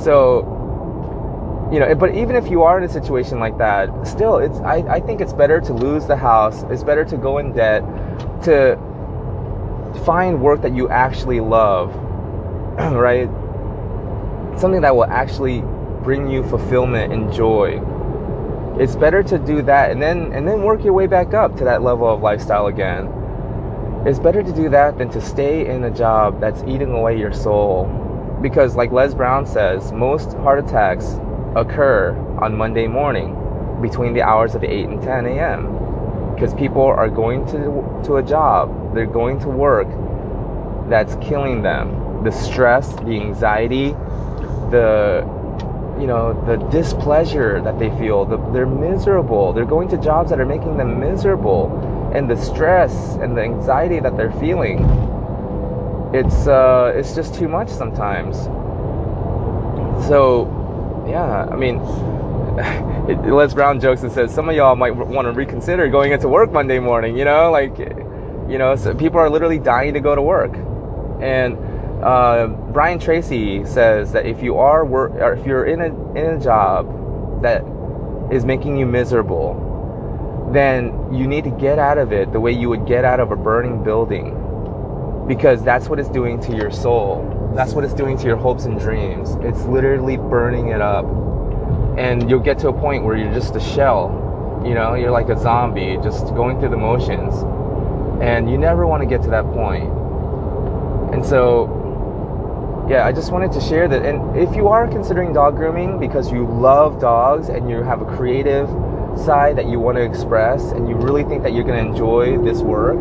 [0.00, 0.51] So
[1.72, 4.84] you know but even if you are in a situation like that still it's I,
[4.96, 6.64] I think it's better to lose the house.
[6.70, 7.82] It's better to go in debt
[8.44, 8.76] to
[10.04, 11.94] find work that you actually love
[12.78, 13.28] right?
[14.58, 15.62] Something that will actually
[16.02, 17.80] bring you fulfillment and joy.
[18.78, 21.64] It's better to do that and then and then work your way back up to
[21.64, 23.08] that level of lifestyle again.
[24.06, 27.32] It's better to do that than to stay in a job that's eating away your
[27.32, 27.86] soul.
[28.42, 31.18] Because like Les Brown says most heart attacks
[31.56, 33.36] occur on Monday morning
[33.82, 36.34] between the hours of 8 and 10 a.m.
[36.34, 39.88] Because people are going to, to a job, they're going to work
[40.88, 42.24] that's killing them.
[42.24, 43.90] The stress, the anxiety,
[44.70, 45.26] the
[46.00, 50.40] you know the displeasure that they feel the, they're miserable they're going to jobs that
[50.40, 54.78] are making them miserable and the stress and the anxiety that they're feeling
[56.14, 58.36] it's uh, it's just too much sometimes
[60.08, 60.61] so
[61.06, 61.78] yeah, I mean,
[63.34, 66.52] Les Brown jokes and says some of y'all might want to reconsider going into work
[66.52, 67.16] Monday morning.
[67.16, 70.54] You know, like, you know, so people are literally dying to go to work,
[71.20, 71.56] and
[72.04, 76.36] uh, Brian Tracy says that if you are work, or if you're in a in
[76.36, 77.62] a job that
[78.30, 82.68] is making you miserable, then you need to get out of it the way you
[82.68, 87.31] would get out of a burning building, because that's what it's doing to your soul
[87.54, 89.36] that's what it's doing to your hopes and dreams.
[89.40, 91.04] It's literally burning it up.
[91.98, 94.62] And you'll get to a point where you're just a shell.
[94.64, 97.34] You know, you're like a zombie, just going through the motions.
[98.22, 99.90] And you never want to get to that point.
[101.12, 104.02] And so, yeah, I just wanted to share that.
[104.02, 108.06] And if you are considering dog grooming because you love dogs and you have a
[108.16, 108.68] creative
[109.18, 112.38] side that you want to express and you really think that you're going to enjoy
[112.42, 112.98] this work,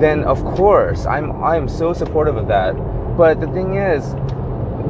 [0.00, 2.74] then of course, I'm I'm so supportive of that
[3.16, 4.14] but the thing is,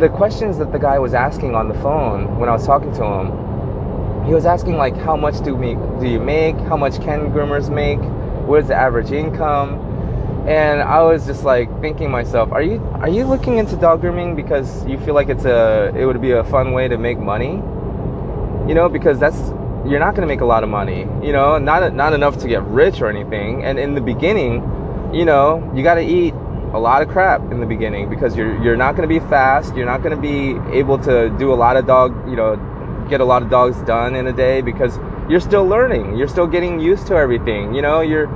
[0.01, 3.05] the questions that the guy was asking on the phone when I was talking to
[3.05, 6.57] him, he was asking like, how much do we do you make?
[6.57, 8.01] How much can groomers make?
[8.49, 9.81] What is the average income?
[10.49, 14.35] And I was just like thinking myself, are you are you looking into dog grooming
[14.35, 17.63] because you feel like it's a it would be a fun way to make money?
[18.67, 19.39] You know, because that's
[19.87, 21.01] you're not going to make a lot of money.
[21.23, 23.65] You know, not not enough to get rich or anything.
[23.65, 24.63] And in the beginning,
[25.13, 26.35] you know, you got to eat
[26.75, 29.75] a lot of crap in the beginning because you're you're not going to be fast.
[29.77, 32.57] You're not going to be able to do a lot of dog, you know,
[33.09, 34.99] get a lot of dogs done in a day because
[35.31, 36.17] you're still learning.
[36.17, 37.75] You're still getting used to everything.
[37.75, 38.29] You know, you're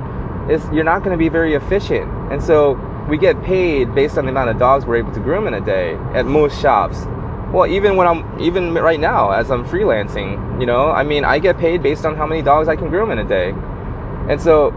[0.49, 2.09] it's, you're not going to be very efficient.
[2.31, 2.73] And so
[3.09, 5.61] we get paid based on the amount of dogs we're able to groom in a
[5.61, 6.97] day at most shops.
[7.51, 11.39] Well, even when I'm even right now as I'm freelancing, you know, I mean, I
[11.39, 13.53] get paid based on how many dogs I can groom in a day.
[14.29, 14.71] And so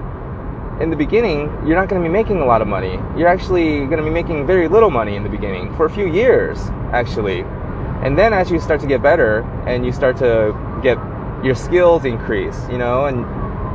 [0.83, 2.99] in the beginning, you're not going to be making a lot of money.
[3.17, 6.13] You're actually going to be making very little money in the beginning for a few
[6.13, 6.59] years,
[6.93, 7.43] actually.
[8.03, 10.53] And then as you start to get better and you start to
[10.83, 10.99] get
[11.45, 13.21] your skills increase, you know, and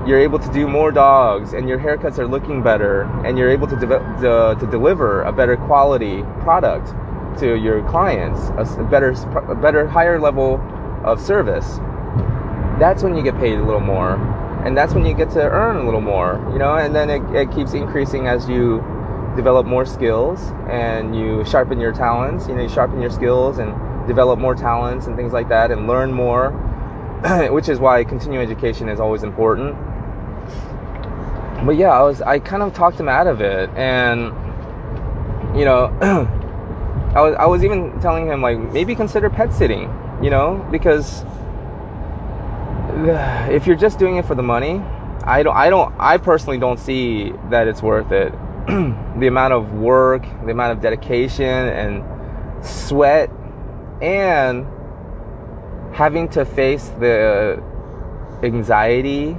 [0.06, 3.68] you're able to do more dogs and your haircuts are looking better and you're able
[3.68, 6.90] to, de- to, to deliver a better quality product
[7.40, 9.12] to your clients, a better,
[9.50, 10.60] a better, higher level
[11.06, 11.78] of service.
[12.80, 14.18] That's when you get paid a little more
[14.66, 17.22] and that's when you get to earn a little more you know and then it,
[17.36, 18.84] it keeps increasing as you
[19.36, 22.48] develop more skills and you sharpen your talents.
[22.48, 23.72] You know you sharpen your skills and
[24.08, 26.52] develop more talents and things like that and learn more
[27.52, 29.76] which is why continuing education is always important.
[31.66, 34.26] But yeah, I was I kind of talked him out of it, and
[35.58, 35.86] you know,
[37.16, 39.92] I was I was even telling him like maybe consider pet sitting,
[40.22, 41.24] you know, because
[43.50, 44.82] if you're just doing it for the money,
[45.24, 48.32] I don't I don't I personally don't see that it's worth it.
[48.68, 52.04] the amount of work, the amount of dedication and
[52.66, 53.30] sweat
[54.02, 54.66] and
[55.94, 57.62] having to face the
[58.42, 59.38] anxiety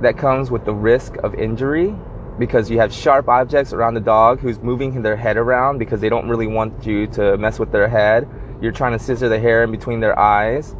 [0.00, 1.94] that comes with the risk of injury
[2.38, 6.08] because you have sharp objects around the dog who's moving their head around because they
[6.08, 8.26] don't really want you to mess with their head.
[8.62, 10.74] You're trying to scissor the hair in between their eyes,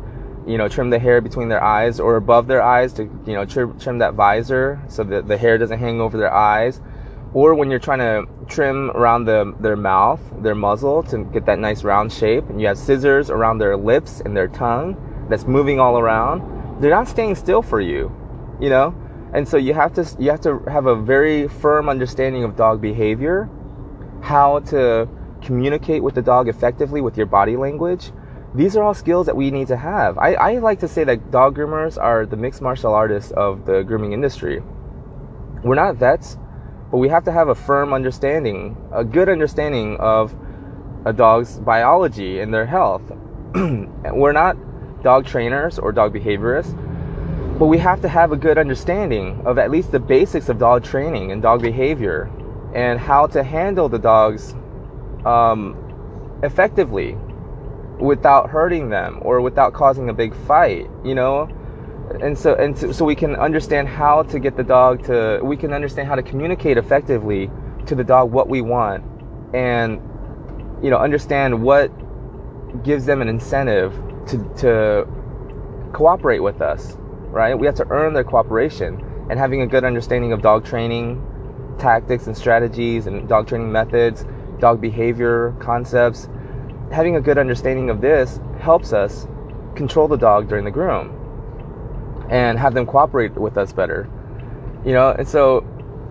[0.47, 3.45] you know, trim the hair between their eyes or above their eyes to, you know,
[3.45, 6.81] trim, trim that visor so that the hair doesn't hang over their eyes.
[7.35, 11.59] Or when you're trying to trim around the, their mouth, their muzzle to get that
[11.59, 14.97] nice round shape, and you have scissors around their lips and their tongue
[15.31, 16.43] that's moving all around,
[16.81, 18.13] they're not staying still for you,
[18.61, 18.95] you know?
[19.33, 22.83] And so you have to you have to have a very firm understanding of dog
[22.83, 23.49] behavior,
[24.21, 25.09] how to
[25.41, 28.13] communicate with the dog effectively with your body language.
[28.55, 30.19] These are all skills that we need to have.
[30.19, 33.83] I, I like to say that dog groomers are the mixed martial artists of the
[33.83, 34.63] grooming industry.
[35.65, 36.37] We're not vets,
[36.91, 40.35] but we have to have a firm understanding, a good understanding of
[41.07, 43.03] a dog's biology and their health.
[43.55, 44.57] We're not
[45.03, 46.79] dog trainers or dog behaviorists
[47.59, 50.83] but we have to have a good understanding of at least the basics of dog
[50.83, 52.29] training and dog behavior
[52.75, 54.55] and how to handle the dogs
[55.25, 55.77] um,
[56.43, 57.17] effectively
[57.99, 61.49] without hurting them or without causing a big fight, you know?
[62.21, 65.57] And so and so, so we can understand how to get the dog to we
[65.57, 67.51] can understand how to communicate effectively
[67.87, 69.03] to the dog what we want
[69.55, 69.95] and
[70.83, 71.91] you know understand what
[72.83, 73.95] gives them an incentive
[74.27, 75.07] to to
[75.93, 76.97] cooperate with us
[77.33, 77.59] right?
[77.59, 81.27] We have to earn their cooperation and having a good understanding of dog training
[81.79, 84.25] tactics and strategies and dog training methods,
[84.61, 86.29] dog behavior concepts.
[86.93, 89.27] Having a good understanding of this helps us
[89.75, 91.19] control the dog during the groom
[92.31, 94.09] and have them cooperate with us better.
[94.85, 95.65] You know, and so,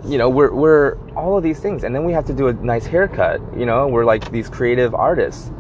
[0.06, 1.84] you know, we're, we're all of these things.
[1.84, 3.42] And then we have to do a nice haircut.
[3.58, 5.52] You know, we're like these creative artists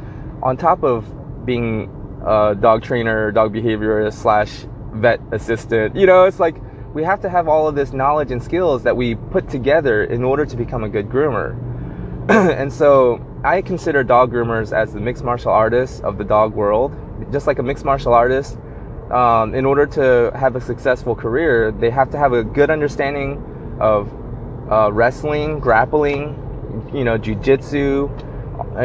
[0.41, 1.05] on top of
[1.45, 1.89] being
[2.25, 5.95] a dog trainer, dog behaviorist slash vet assistant.
[5.95, 6.55] You know, it's like
[6.93, 10.23] we have to have all of this knowledge and skills that we put together in
[10.23, 11.57] order to become a good groomer.
[12.29, 16.95] and so I consider dog groomers as the mixed martial artists of the dog world.
[17.31, 18.57] Just like a mixed martial artist,
[19.09, 23.43] um, in order to have a successful career, they have to have a good understanding
[23.79, 24.11] of
[24.71, 26.35] uh, wrestling, grappling,
[26.93, 28.09] you know, jujitsu,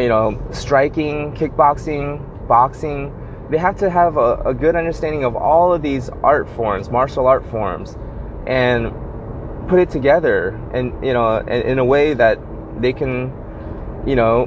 [0.00, 3.12] you know, striking, kickboxing, boxing,
[3.50, 7.26] they have to have a, a good understanding of all of these art forms, martial
[7.26, 7.96] art forms,
[8.46, 8.92] and
[9.68, 12.38] put it together and you know in, in, a way that
[12.80, 13.32] they can
[14.06, 14.46] you know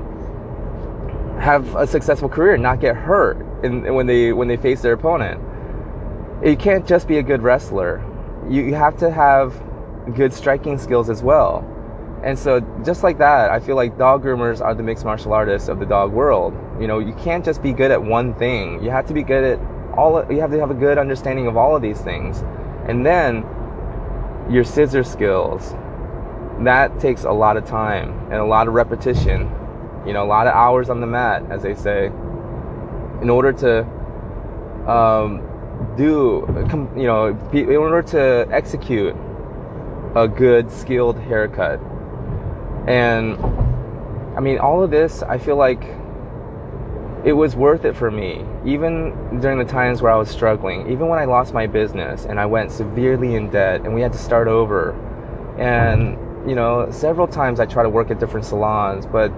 [1.40, 5.42] have a successful career not get hurt in, when they when they face their opponent
[6.44, 8.04] you can't just be a good wrestler
[8.50, 9.62] you, you have to have
[10.16, 11.66] good striking skills as well
[12.24, 15.70] and so, just like that, I feel like dog groomers are the mixed martial artists
[15.70, 16.54] of the dog world.
[16.80, 18.84] You know, you can't just be good at one thing.
[18.84, 19.60] You have to be good at
[19.98, 20.26] all.
[20.30, 22.44] You have to have a good understanding of all of these things,
[22.88, 23.46] and then
[24.50, 25.74] your scissor skills.
[26.64, 29.50] That takes a lot of time and a lot of repetition.
[30.06, 32.08] You know, a lot of hours on the mat, as they say,
[33.22, 33.86] in order to
[34.90, 35.42] um,
[35.98, 36.46] do,
[36.96, 39.16] you know, in order to execute
[40.16, 41.80] a good skilled haircut
[42.88, 43.38] and
[44.36, 45.84] I mean, all of this, I feel like
[47.26, 51.08] it was worth it for me, even during the times where I was struggling, even
[51.08, 54.18] when I lost my business and I went severely in debt and we had to
[54.18, 54.94] start over.
[55.60, 56.18] And,
[56.48, 59.30] you know, several times I try to work at different salons, but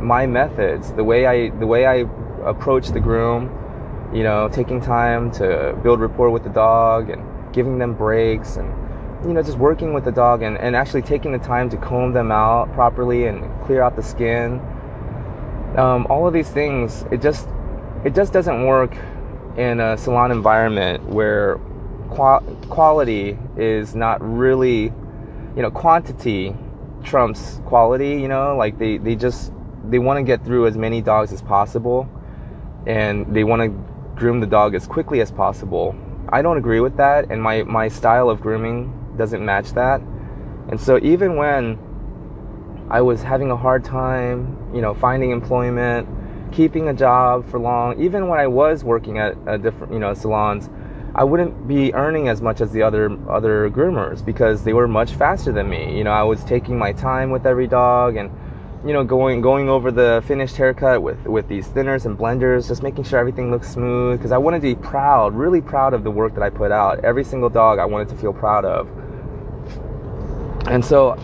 [0.00, 2.06] my methods, the way I, the way I
[2.44, 3.50] approach the groom,
[4.14, 8.72] you know, taking time to build rapport with the dog and giving them breaks and
[9.26, 12.12] you know, just working with the dog and, and actually taking the time to comb
[12.12, 14.60] them out properly and clear out the skin.
[15.76, 17.48] Um, all of these things, it just
[18.04, 18.94] it just doesn't work
[19.56, 21.58] in a salon environment where
[22.10, 24.92] quality is not really,
[25.56, 26.54] you know, quantity
[27.02, 28.20] trumps quality.
[28.20, 29.52] You know, like they they just
[29.88, 32.08] they want to get through as many dogs as possible,
[32.86, 33.68] and they want to
[34.18, 35.94] groom the dog as quickly as possible.
[36.28, 40.00] I don't agree with that, and my my style of grooming doesn't match that.
[40.68, 41.78] And so even when
[42.90, 46.08] I was having a hard time, you know, finding employment,
[46.52, 50.14] keeping a job for long, even when I was working at a different, you know,
[50.14, 50.70] salons,
[51.16, 55.12] I wouldn't be earning as much as the other other groomers because they were much
[55.12, 55.96] faster than me.
[55.96, 58.30] You know, I was taking my time with every dog and
[58.84, 62.82] you know going going over the finished haircut with with these thinners and blenders, just
[62.82, 66.10] making sure everything looks smooth because I wanted to be proud, really proud of the
[66.10, 67.04] work that I put out.
[67.04, 68.88] Every single dog I wanted to feel proud of.
[70.66, 71.16] And so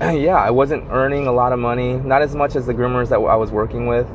[0.02, 3.16] yeah, I wasn't earning a lot of money, not as much as the groomers that
[3.16, 4.06] I was working with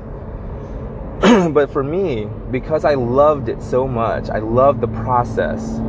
[1.54, 5.80] but for me, because I loved it so much, I loved the process.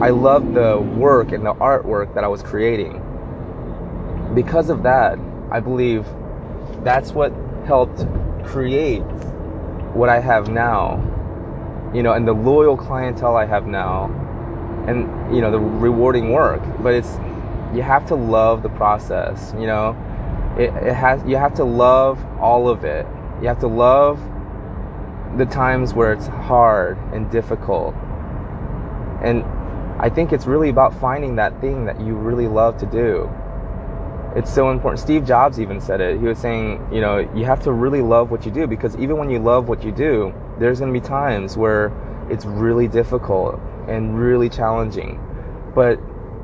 [0.00, 3.00] I loved the work and the artwork that I was creating.
[4.34, 5.18] Because of that,
[5.50, 6.06] I believe
[6.82, 7.32] that's what
[7.66, 8.06] helped
[8.44, 9.02] create
[9.94, 10.96] what I have now.
[11.94, 14.06] You know, and the loyal clientele I have now.
[14.88, 16.62] And, you know, the rewarding work.
[16.82, 17.18] But it's,
[17.74, 19.96] you have to love the process, you know?
[20.58, 23.06] It, it has, you have to love all of it.
[23.40, 24.18] You have to love
[25.36, 27.94] the times where it's hard and difficult.
[29.22, 29.44] And
[29.98, 33.30] I think it's really about finding that thing that you really love to do.
[34.34, 34.98] It's so important.
[34.98, 36.18] Steve Jobs even said it.
[36.18, 39.18] He was saying, you know, you have to really love what you do because even
[39.18, 41.92] when you love what you do, there's going to be times where
[42.30, 45.20] it's really difficult and really challenging.
[45.74, 46.00] But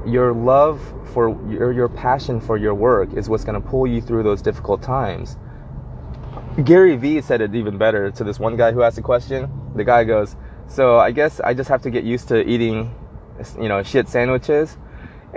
[0.07, 0.80] your love
[1.12, 4.43] for your your passion for your work is what's going to pull you through those
[4.43, 5.36] difficult times.
[6.64, 9.48] Gary Vee said it even better to this one guy who asked a question.
[9.76, 10.34] The guy goes,
[10.66, 12.92] "So I guess I just have to get used to eating,
[13.61, 14.76] you know, shit sandwiches."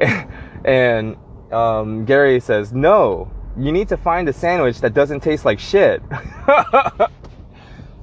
[0.66, 1.16] and
[1.52, 6.02] um, Gary says, "No, you need to find a sandwich that doesn't taste like shit."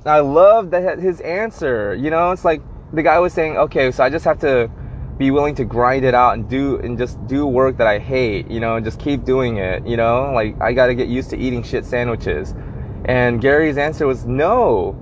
[0.06, 1.94] I love that his answer.
[1.96, 2.62] You know, it's like
[2.92, 4.70] the guy was saying, "Okay, so I just have to."
[5.18, 8.48] be willing to grind it out and do and just do work that I hate,
[8.48, 10.30] you know, and just keep doing it, you know?
[10.32, 12.54] Like I got to get used to eating shit sandwiches.
[13.08, 14.94] And Gary's answer was no.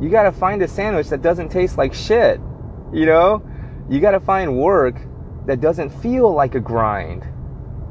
[0.00, 2.40] You got to find a sandwich that doesn't taste like shit.
[2.90, 3.42] You know?
[3.90, 4.96] You got to find work
[5.46, 7.22] that doesn't feel like a grind.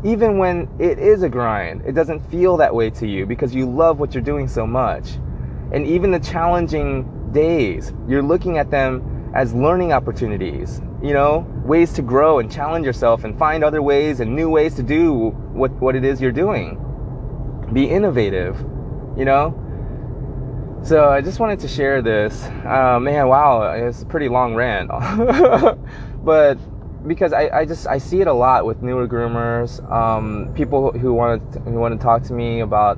[0.03, 3.70] Even when it is a grind, it doesn't feel that way to you because you
[3.70, 5.11] love what you're doing so much.
[5.72, 11.93] And even the challenging days, you're looking at them as learning opportunities, you know, ways
[11.93, 15.70] to grow and challenge yourself and find other ways and new ways to do what,
[15.74, 16.84] what it is you're doing.
[17.72, 18.57] Be innovative
[19.20, 19.53] you know?
[20.82, 22.41] So I just wanted to share this.
[22.65, 24.89] Uh, man, wow, it's a pretty long rant.
[26.24, 26.57] but
[27.05, 31.13] because I, I just I see it a lot with newer groomers, um, people who
[31.13, 32.97] want to, who want to talk to me about,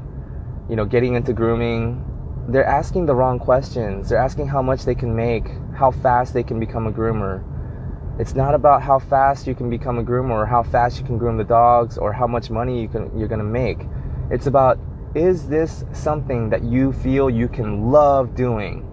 [0.69, 2.05] you know, getting into grooming.
[2.47, 4.09] They're asking the wrong questions.
[4.09, 7.43] They're asking how much they can make, how fast they can become a groomer.
[8.19, 11.17] It's not about how fast you can become a groomer or how fast you can
[11.17, 13.79] groom the dogs or how much money you can you're gonna make.
[14.29, 14.77] It's about
[15.13, 18.87] is this something that you feel you can love doing?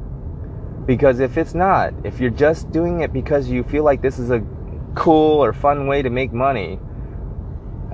[0.86, 4.30] Because if it's not, if you're just doing it because you feel like this is
[4.30, 4.44] a
[4.94, 6.80] cool or fun way to make money,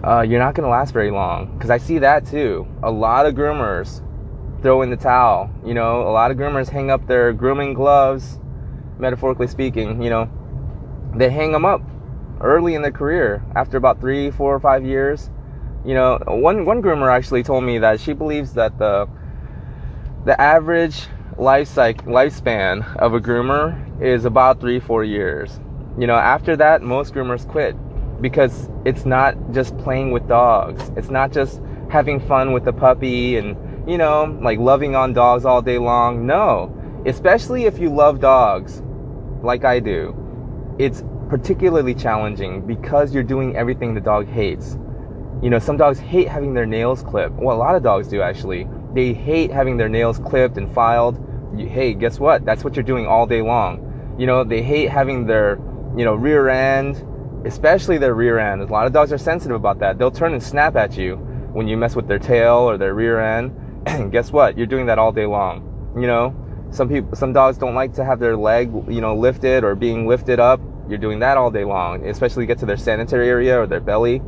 [0.02, 1.52] uh, you're not going to last very long.
[1.54, 2.66] Because I see that too.
[2.82, 4.00] A lot of groomers
[4.62, 5.50] throw in the towel.
[5.64, 8.38] You know, a lot of groomers hang up their grooming gloves,
[8.98, 10.30] metaphorically speaking, you know,
[11.14, 11.82] they hang them up
[12.40, 15.30] early in their career after about three, four, or five years
[15.84, 19.08] you know, one one groomer actually told me that she believes that the
[20.24, 21.06] the average
[21.36, 25.60] life cycle, lifespan of a groomer is about three four years.
[25.98, 27.76] You know, after that, most groomers quit
[28.22, 30.90] because it's not just playing with dogs.
[30.96, 31.60] It's not just
[31.90, 33.56] having fun with the puppy and
[33.88, 36.26] you know, like loving on dogs all day long.
[36.26, 36.74] No,
[37.04, 38.82] especially if you love dogs,
[39.42, 40.16] like I do,
[40.78, 44.78] it's particularly challenging because you're doing everything the dog hates.
[45.42, 47.34] You know, some dogs hate having their nails clipped.
[47.34, 48.66] Well, a lot of dogs do actually.
[48.94, 51.18] They hate having their nails clipped and filed.
[51.56, 52.44] Hey, guess what?
[52.44, 54.16] That's what you're doing all day long.
[54.18, 55.58] You know, they hate having their,
[55.96, 57.04] you know, rear end,
[57.46, 58.62] especially their rear end.
[58.62, 59.98] A lot of dogs are sensitive about that.
[59.98, 61.16] They'll turn and snap at you
[61.52, 63.54] when you mess with their tail or their rear end.
[63.86, 64.56] And guess what?
[64.56, 65.92] You're doing that all day long.
[65.96, 66.34] You know,
[66.70, 70.06] some people, some dogs don't like to have their leg, you know, lifted or being
[70.06, 70.60] lifted up.
[70.88, 74.22] You're doing that all day long, especially get to their sanitary area or their belly.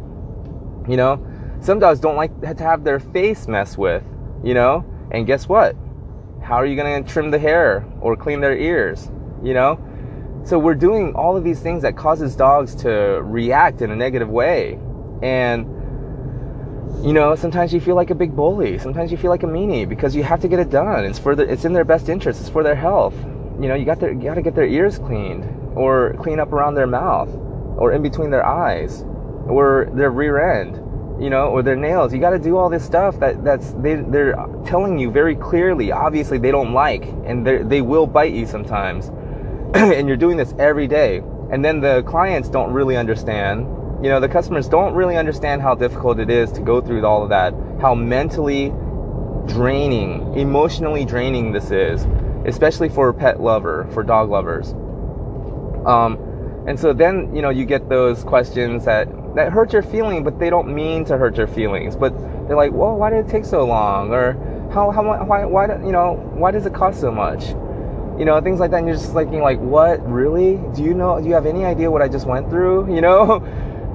[0.88, 1.26] You know,
[1.60, 4.04] some dogs don't like to have their face messed with,
[4.44, 4.84] you know?
[5.10, 5.76] And guess what?
[6.42, 9.10] How are you going to trim the hair or clean their ears,
[9.42, 9.80] you know?
[10.44, 12.90] So we're doing all of these things that causes dogs to
[13.22, 14.78] react in a negative way.
[15.22, 15.72] And
[17.02, 18.78] you know, sometimes you feel like a big bully.
[18.78, 21.04] Sometimes you feel like a meanie because you have to get it done.
[21.04, 22.40] It's for the, it's in their best interest.
[22.40, 23.14] It's for their health.
[23.60, 25.44] You know, you got their, you got to get their ears cleaned
[25.76, 27.28] or clean up around their mouth
[27.76, 29.04] or in between their eyes
[29.48, 30.76] or their rear end,
[31.22, 32.12] you know, or their nails.
[32.12, 34.34] You got to do all this stuff that that's they they're
[34.66, 35.92] telling you very clearly.
[35.92, 39.10] Obviously, they don't like, and they they will bite you sometimes.
[39.74, 43.66] and you're doing this every day, and then the clients don't really understand,
[44.02, 47.22] you know, the customers don't really understand how difficult it is to go through all
[47.22, 48.72] of that, how mentally
[49.46, 52.06] draining, emotionally draining this is,
[52.46, 54.72] especially for a pet lover, for dog lovers.
[55.84, 56.18] Um,
[56.66, 60.38] and so then, you know, you get those questions that, that hurt your feeling, but
[60.38, 61.94] they don't mean to hurt your feelings.
[61.94, 62.18] But
[62.48, 64.10] they're like, well, why did it take so long?
[64.12, 64.32] Or
[64.72, 67.48] how, how, why, why, you know, why does it cost so much?
[68.18, 68.78] You know, things like that.
[68.78, 70.56] And you're just thinking like, what, really?
[70.74, 72.92] Do you know, do you have any idea what I just went through?
[72.94, 73.44] You know?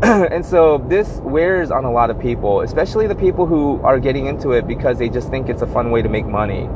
[0.03, 4.27] and so this wears on a lot of people, especially the people who are getting
[4.27, 6.69] into it because they just think it's a fun way to make money.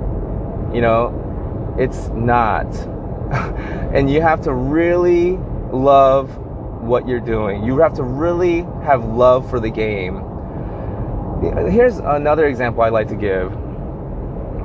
[0.74, 2.66] You know, it's not.
[3.93, 5.38] and you have to really
[5.72, 6.30] love
[6.86, 7.64] what you're doing.
[7.64, 10.22] You have to really have love for the game.
[11.70, 13.52] Here's another example I like to give.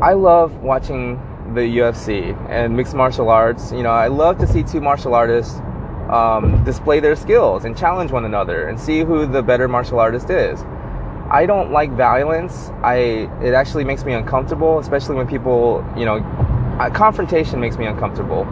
[0.00, 1.16] I love watching
[1.54, 3.72] the UFC and mixed martial arts.
[3.72, 5.60] You know, I love to see two martial artists
[6.10, 10.30] um, display their skills and challenge one another and see who the better martial artist
[10.30, 10.60] is.
[11.30, 12.70] I don't like violence.
[12.82, 16.20] I it actually makes me uncomfortable, especially when people, you know,
[16.94, 18.44] confrontation makes me uncomfortable.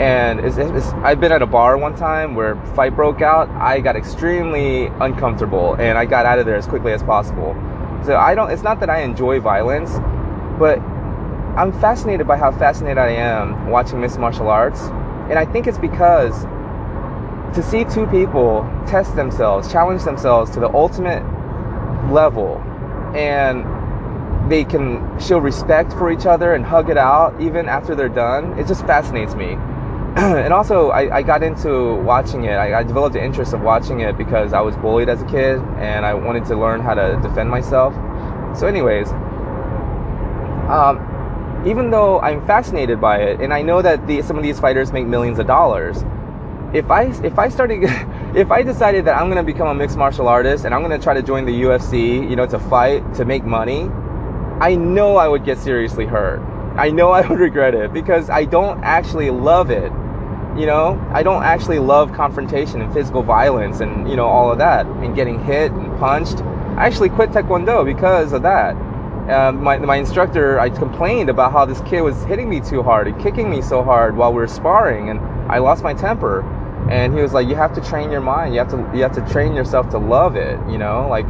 [0.00, 3.48] And it's, it's, I've been at a bar one time where fight broke out.
[3.50, 7.54] I got extremely uncomfortable and I got out of there as quickly as possible.
[8.04, 8.50] So I don't.
[8.50, 9.92] It's not that I enjoy violence,
[10.58, 10.80] but
[11.56, 14.80] I'm fascinated by how fascinated I am watching mixed martial arts,
[15.28, 16.44] and I think it's because
[17.54, 21.22] to see two people test themselves, challenge themselves to the ultimate
[22.10, 22.56] level,
[23.14, 28.08] and they can show respect for each other and hug it out even after they're
[28.08, 29.56] done, it just fascinates me.
[30.16, 32.52] and also, I, I, got into watching it.
[32.52, 35.58] I, I, developed an interest of watching it because I was bullied as a kid
[35.78, 37.94] and I wanted to learn how to defend myself.
[38.54, 39.08] So, anyways,
[40.68, 44.60] um, even though I'm fascinated by it and I know that the, some of these
[44.60, 46.04] fighters make millions of dollars,
[46.74, 47.82] if I if I started
[48.36, 51.14] if I decided that I'm gonna become a mixed martial artist and I'm gonna try
[51.14, 53.88] to join the UFC, you know, to fight to make money,
[54.60, 56.40] I know I would get seriously hurt.
[56.76, 59.90] I know I would regret it because I don't actually love it.
[60.56, 64.58] You know, I don't actually love confrontation and physical violence and you know all of
[64.58, 66.42] that and getting hit and punched.
[66.76, 68.76] I actually quit Taekwondo because of that.
[69.30, 73.06] Um, my, my instructor, I complained about how this kid was hitting me too hard
[73.06, 76.42] and kicking me so hard while we were sparring, and I lost my temper.
[76.90, 78.52] And he was like you have to train your mind.
[78.52, 81.26] You have to you have to train yourself to love it you know like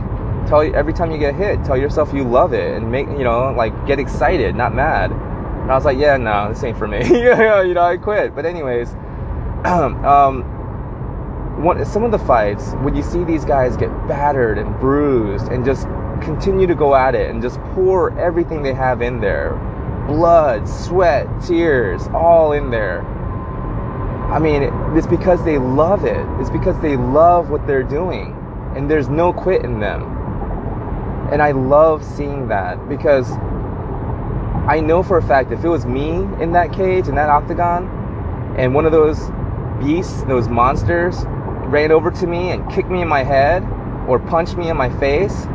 [0.49, 3.53] tell every time you get hit tell yourself you love it and make you know
[3.53, 5.13] like get excited not mad.
[5.13, 7.03] And i was like yeah no this ain't for me.
[7.09, 8.35] You know i quit.
[8.35, 8.97] But anyways
[9.65, 10.43] um
[11.63, 15.65] one, some of the fights when you see these guys get battered and bruised and
[15.65, 15.87] just
[16.23, 19.55] continue to go at it and just pour everything they have in there
[20.07, 23.03] blood sweat tears all in there
[24.33, 24.63] I mean,
[24.97, 26.27] it's because they love it.
[26.41, 28.35] It's because they love what they're doing.
[28.75, 30.05] And there's no quit in them.
[31.31, 33.31] And I love seeing that because
[34.67, 37.87] I know for a fact if it was me in that cage, in that octagon,
[38.57, 39.19] and one of those
[39.83, 41.25] beasts, those monsters,
[41.67, 43.63] ran over to me and kicked me in my head
[44.09, 45.47] or punched me in my face,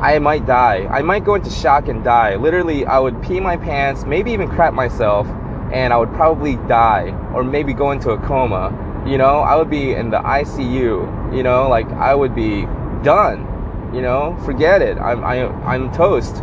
[0.00, 0.86] I might die.
[0.90, 2.36] I might go into shock and die.
[2.36, 5.26] Literally, I would pee my pants, maybe even crap myself
[5.72, 8.72] and I would probably die or maybe go into a coma.
[9.06, 11.36] You know, I would be in the ICU.
[11.36, 12.62] You know, like I would be
[13.02, 13.46] done.
[13.94, 14.98] You know, forget it.
[14.98, 16.42] I'm I, am i am toast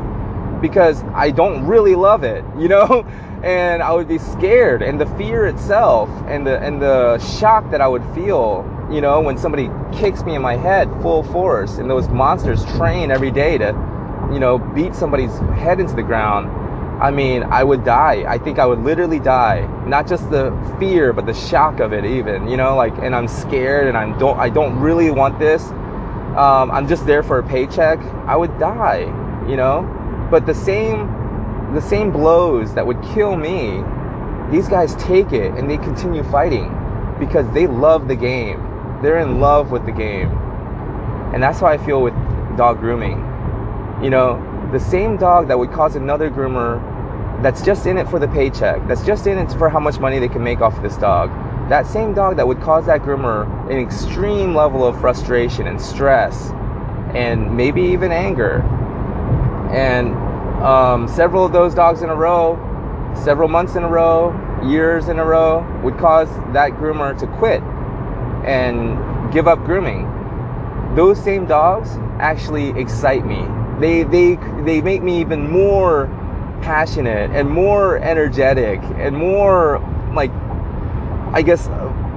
[0.68, 2.43] because I don't really love it.
[2.66, 3.05] You know,
[3.43, 7.82] and I would be scared, and the fear itself, and the and the shock that
[7.82, 8.66] I would feel.
[8.91, 13.11] You know, when somebody kicks me in my head full force, and those monsters train
[13.11, 13.68] every day to,
[14.34, 16.49] you know, beat somebody's head into the ground
[16.99, 18.24] I mean, I would die.
[18.26, 19.68] I think I would literally die.
[19.86, 22.47] Not just the fear, but the shock of it, even.
[22.47, 25.61] You know, like, and I'm scared, and I'm don't, I don't really want this.
[26.38, 27.99] Um, I'm just there for a paycheck.
[27.99, 29.01] I would die.
[29.47, 29.82] You know,
[30.30, 31.07] but the same,
[31.73, 33.84] the same blows that would kill me,
[34.51, 36.69] these guys take it and they continue fighting
[37.19, 38.61] because they love the game.
[39.01, 40.30] They're in love with the game,
[41.34, 42.13] and that's how I feel with
[42.57, 43.17] dog grooming.
[44.01, 46.82] You know, the same dog that would cause another groomer
[47.43, 50.19] that's just in it for the paycheck, that's just in it for how much money
[50.19, 51.30] they can make off this dog,
[51.69, 56.51] that same dog that would cause that groomer an extreme level of frustration and stress
[57.13, 58.63] and maybe even anger.
[59.72, 60.13] And
[60.63, 62.55] um, several of those dogs in a row,
[63.16, 67.61] several months in a row, years in a row, would cause that groomer to quit
[68.45, 70.11] and give up grooming.
[70.95, 73.45] Those same dogs actually excite me
[73.80, 76.07] they they they make me even more
[76.61, 79.80] passionate and more energetic and more
[80.13, 80.32] like
[81.34, 81.68] I guess,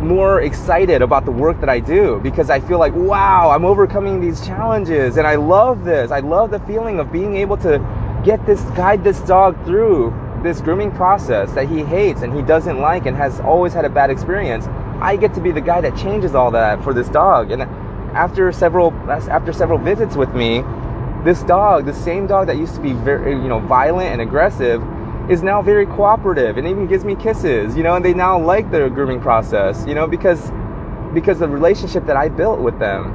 [0.00, 4.20] more excited about the work that I do because I feel like, wow, I'm overcoming
[4.20, 6.10] these challenges and I love this.
[6.10, 7.78] I love the feeling of being able to
[8.24, 12.80] get this, guide this dog through this grooming process that he hates and he doesn't
[12.80, 14.66] like and has always had a bad experience.
[15.00, 17.50] I get to be the guy that changes all that for this dog.
[17.50, 20.62] And after several after several visits with me,
[21.24, 24.82] this dog, the same dog that used to be very you know violent and aggressive,
[25.28, 28.70] is now very cooperative and even gives me kisses, you know, and they now like
[28.70, 30.50] the grooming process, you know, because
[31.12, 33.14] because the relationship that I built with them.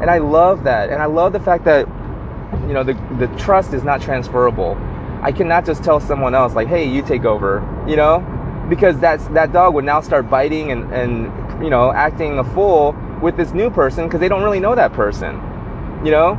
[0.00, 0.90] And I love that.
[0.90, 1.86] And I love the fact that
[2.66, 4.76] you know the the trust is not transferable.
[5.22, 8.20] I cannot just tell someone else like, "Hey, you take over," you know,
[8.68, 12.94] because that's that dog would now start biting and and you know acting a fool
[13.22, 15.40] with this new person because they don't really know that person,
[16.04, 16.38] you know.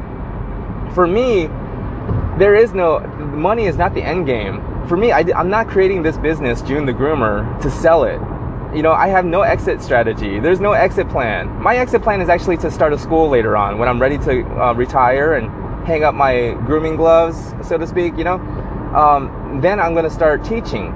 [0.94, 1.48] For me,
[2.38, 3.00] there is no
[3.34, 6.86] money is not the end game for me, I, am not creating this business, Jun
[6.86, 8.20] the Groomer, to sell it.
[8.76, 10.40] You know, I have no exit strategy.
[10.40, 11.50] There's no exit plan.
[11.62, 14.44] My exit plan is actually to start a school later on when I'm ready to
[14.62, 15.50] uh, retire and
[15.86, 18.36] hang up my grooming gloves, so to speak, you know.
[18.96, 20.94] Um, then I'm going to start teaching.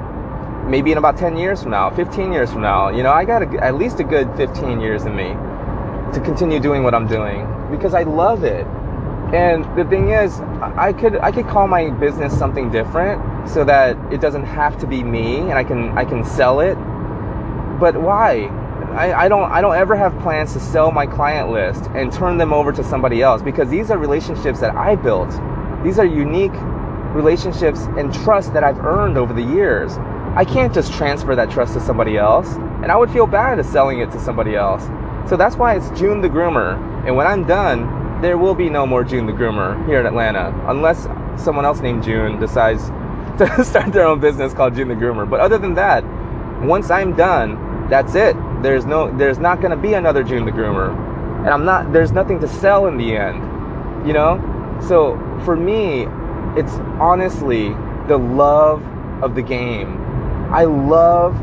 [0.69, 2.89] Maybe in about 10 years from now, 15 years from now.
[2.89, 5.29] You know, I got a, at least a good 15 years in me
[6.13, 8.65] to continue doing what I'm doing because I love it.
[9.33, 13.97] And the thing is, I could I could call my business something different so that
[14.11, 16.75] it doesn't have to be me and I can I can sell it.
[17.79, 18.49] But why?
[18.93, 22.37] I, I don't I don't ever have plans to sell my client list and turn
[22.37, 25.31] them over to somebody else because these are relationships that I built.
[25.81, 26.51] These are unique
[27.13, 29.93] relationships and trust that I've earned over the years.
[30.35, 32.53] I can't just transfer that trust to somebody else,
[32.83, 34.83] and I would feel bad at selling it to somebody else.
[35.29, 36.75] So that's why it's Jun the Groomer.
[37.05, 40.53] And when I'm done, there will be no more Jun the Groomer here in Atlanta
[40.67, 41.07] unless
[41.43, 42.85] someone else named Jun decides
[43.37, 45.27] to start their own business called Jun the Groomer.
[45.27, 46.03] But other than that,
[46.61, 48.35] once I'm done, that's it.
[48.61, 50.95] There's no there's not going to be another Jun the Groomer.
[51.39, 54.07] And I'm not there's nothing to sell in the end.
[54.07, 54.77] You know?
[54.87, 56.05] So for me,
[56.55, 57.69] it's honestly
[58.07, 58.83] the love
[59.23, 59.97] of the game.
[60.51, 61.35] I love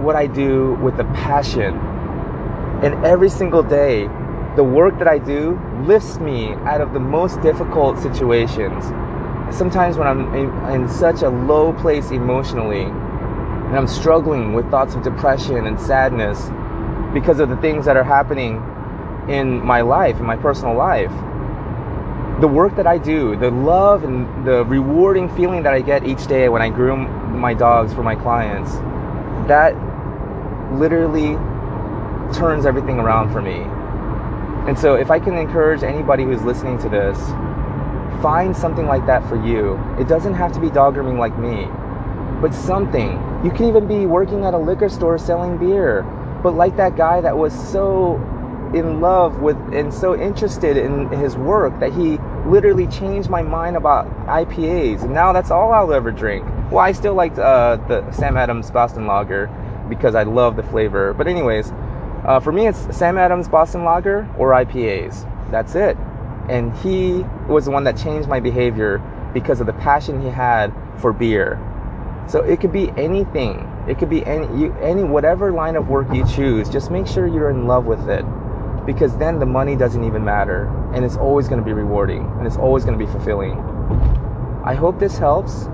[0.00, 1.76] what I do with a passion.
[2.82, 4.08] And every single day,
[4.58, 5.56] the work that I do
[5.86, 8.86] lifts me out of the most difficult situations.
[9.56, 14.96] Sometimes when I'm in, in, such a low place emotionally, and I'm struggling with thoughts
[14.96, 16.50] of depression and sadness
[17.14, 18.56] because of the things that are happening
[19.28, 21.12] in my life, in my personal life,
[22.40, 26.26] the work that I do, the love and the rewarding feeling that I get each
[26.26, 28.72] day when I groom my dogs for my clients,
[29.46, 29.70] that
[30.76, 31.34] literally
[32.36, 33.77] turns everything around for me.
[34.68, 37.18] And so, if I can encourage anybody who's listening to this,
[38.20, 39.80] find something like that for you.
[39.98, 41.66] It doesn't have to be dog grooming like me,
[42.42, 43.12] but something.
[43.42, 46.02] You can even be working at a liquor store selling beer,
[46.42, 48.16] but like that guy that was so
[48.74, 53.74] in love with and so interested in his work that he literally changed my mind
[53.74, 56.46] about IPAs, and now that's all I'll ever drink.
[56.70, 59.46] Well, I still like uh, the Sam Adams Boston Lager
[59.88, 61.14] because I love the flavor.
[61.14, 61.72] But anyways,
[62.24, 65.28] uh, for me, it's Sam Adams Boston Lager or IPAs.
[65.50, 65.96] That's it.
[66.48, 69.02] And he was the one that changed my behavior
[69.34, 71.58] because of the passion he had for beer.
[72.26, 73.66] So it could be anything.
[73.88, 76.68] It could be any you, any whatever line of work you choose.
[76.68, 78.24] Just make sure you're in love with it,
[78.84, 82.46] because then the money doesn't even matter, and it's always going to be rewarding, and
[82.46, 83.52] it's always going to be fulfilling.
[84.64, 85.64] I hope this helps,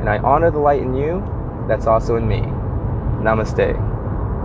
[0.00, 1.22] and I honor the light in you
[1.68, 2.40] that's also in me.
[3.22, 3.93] Namaste.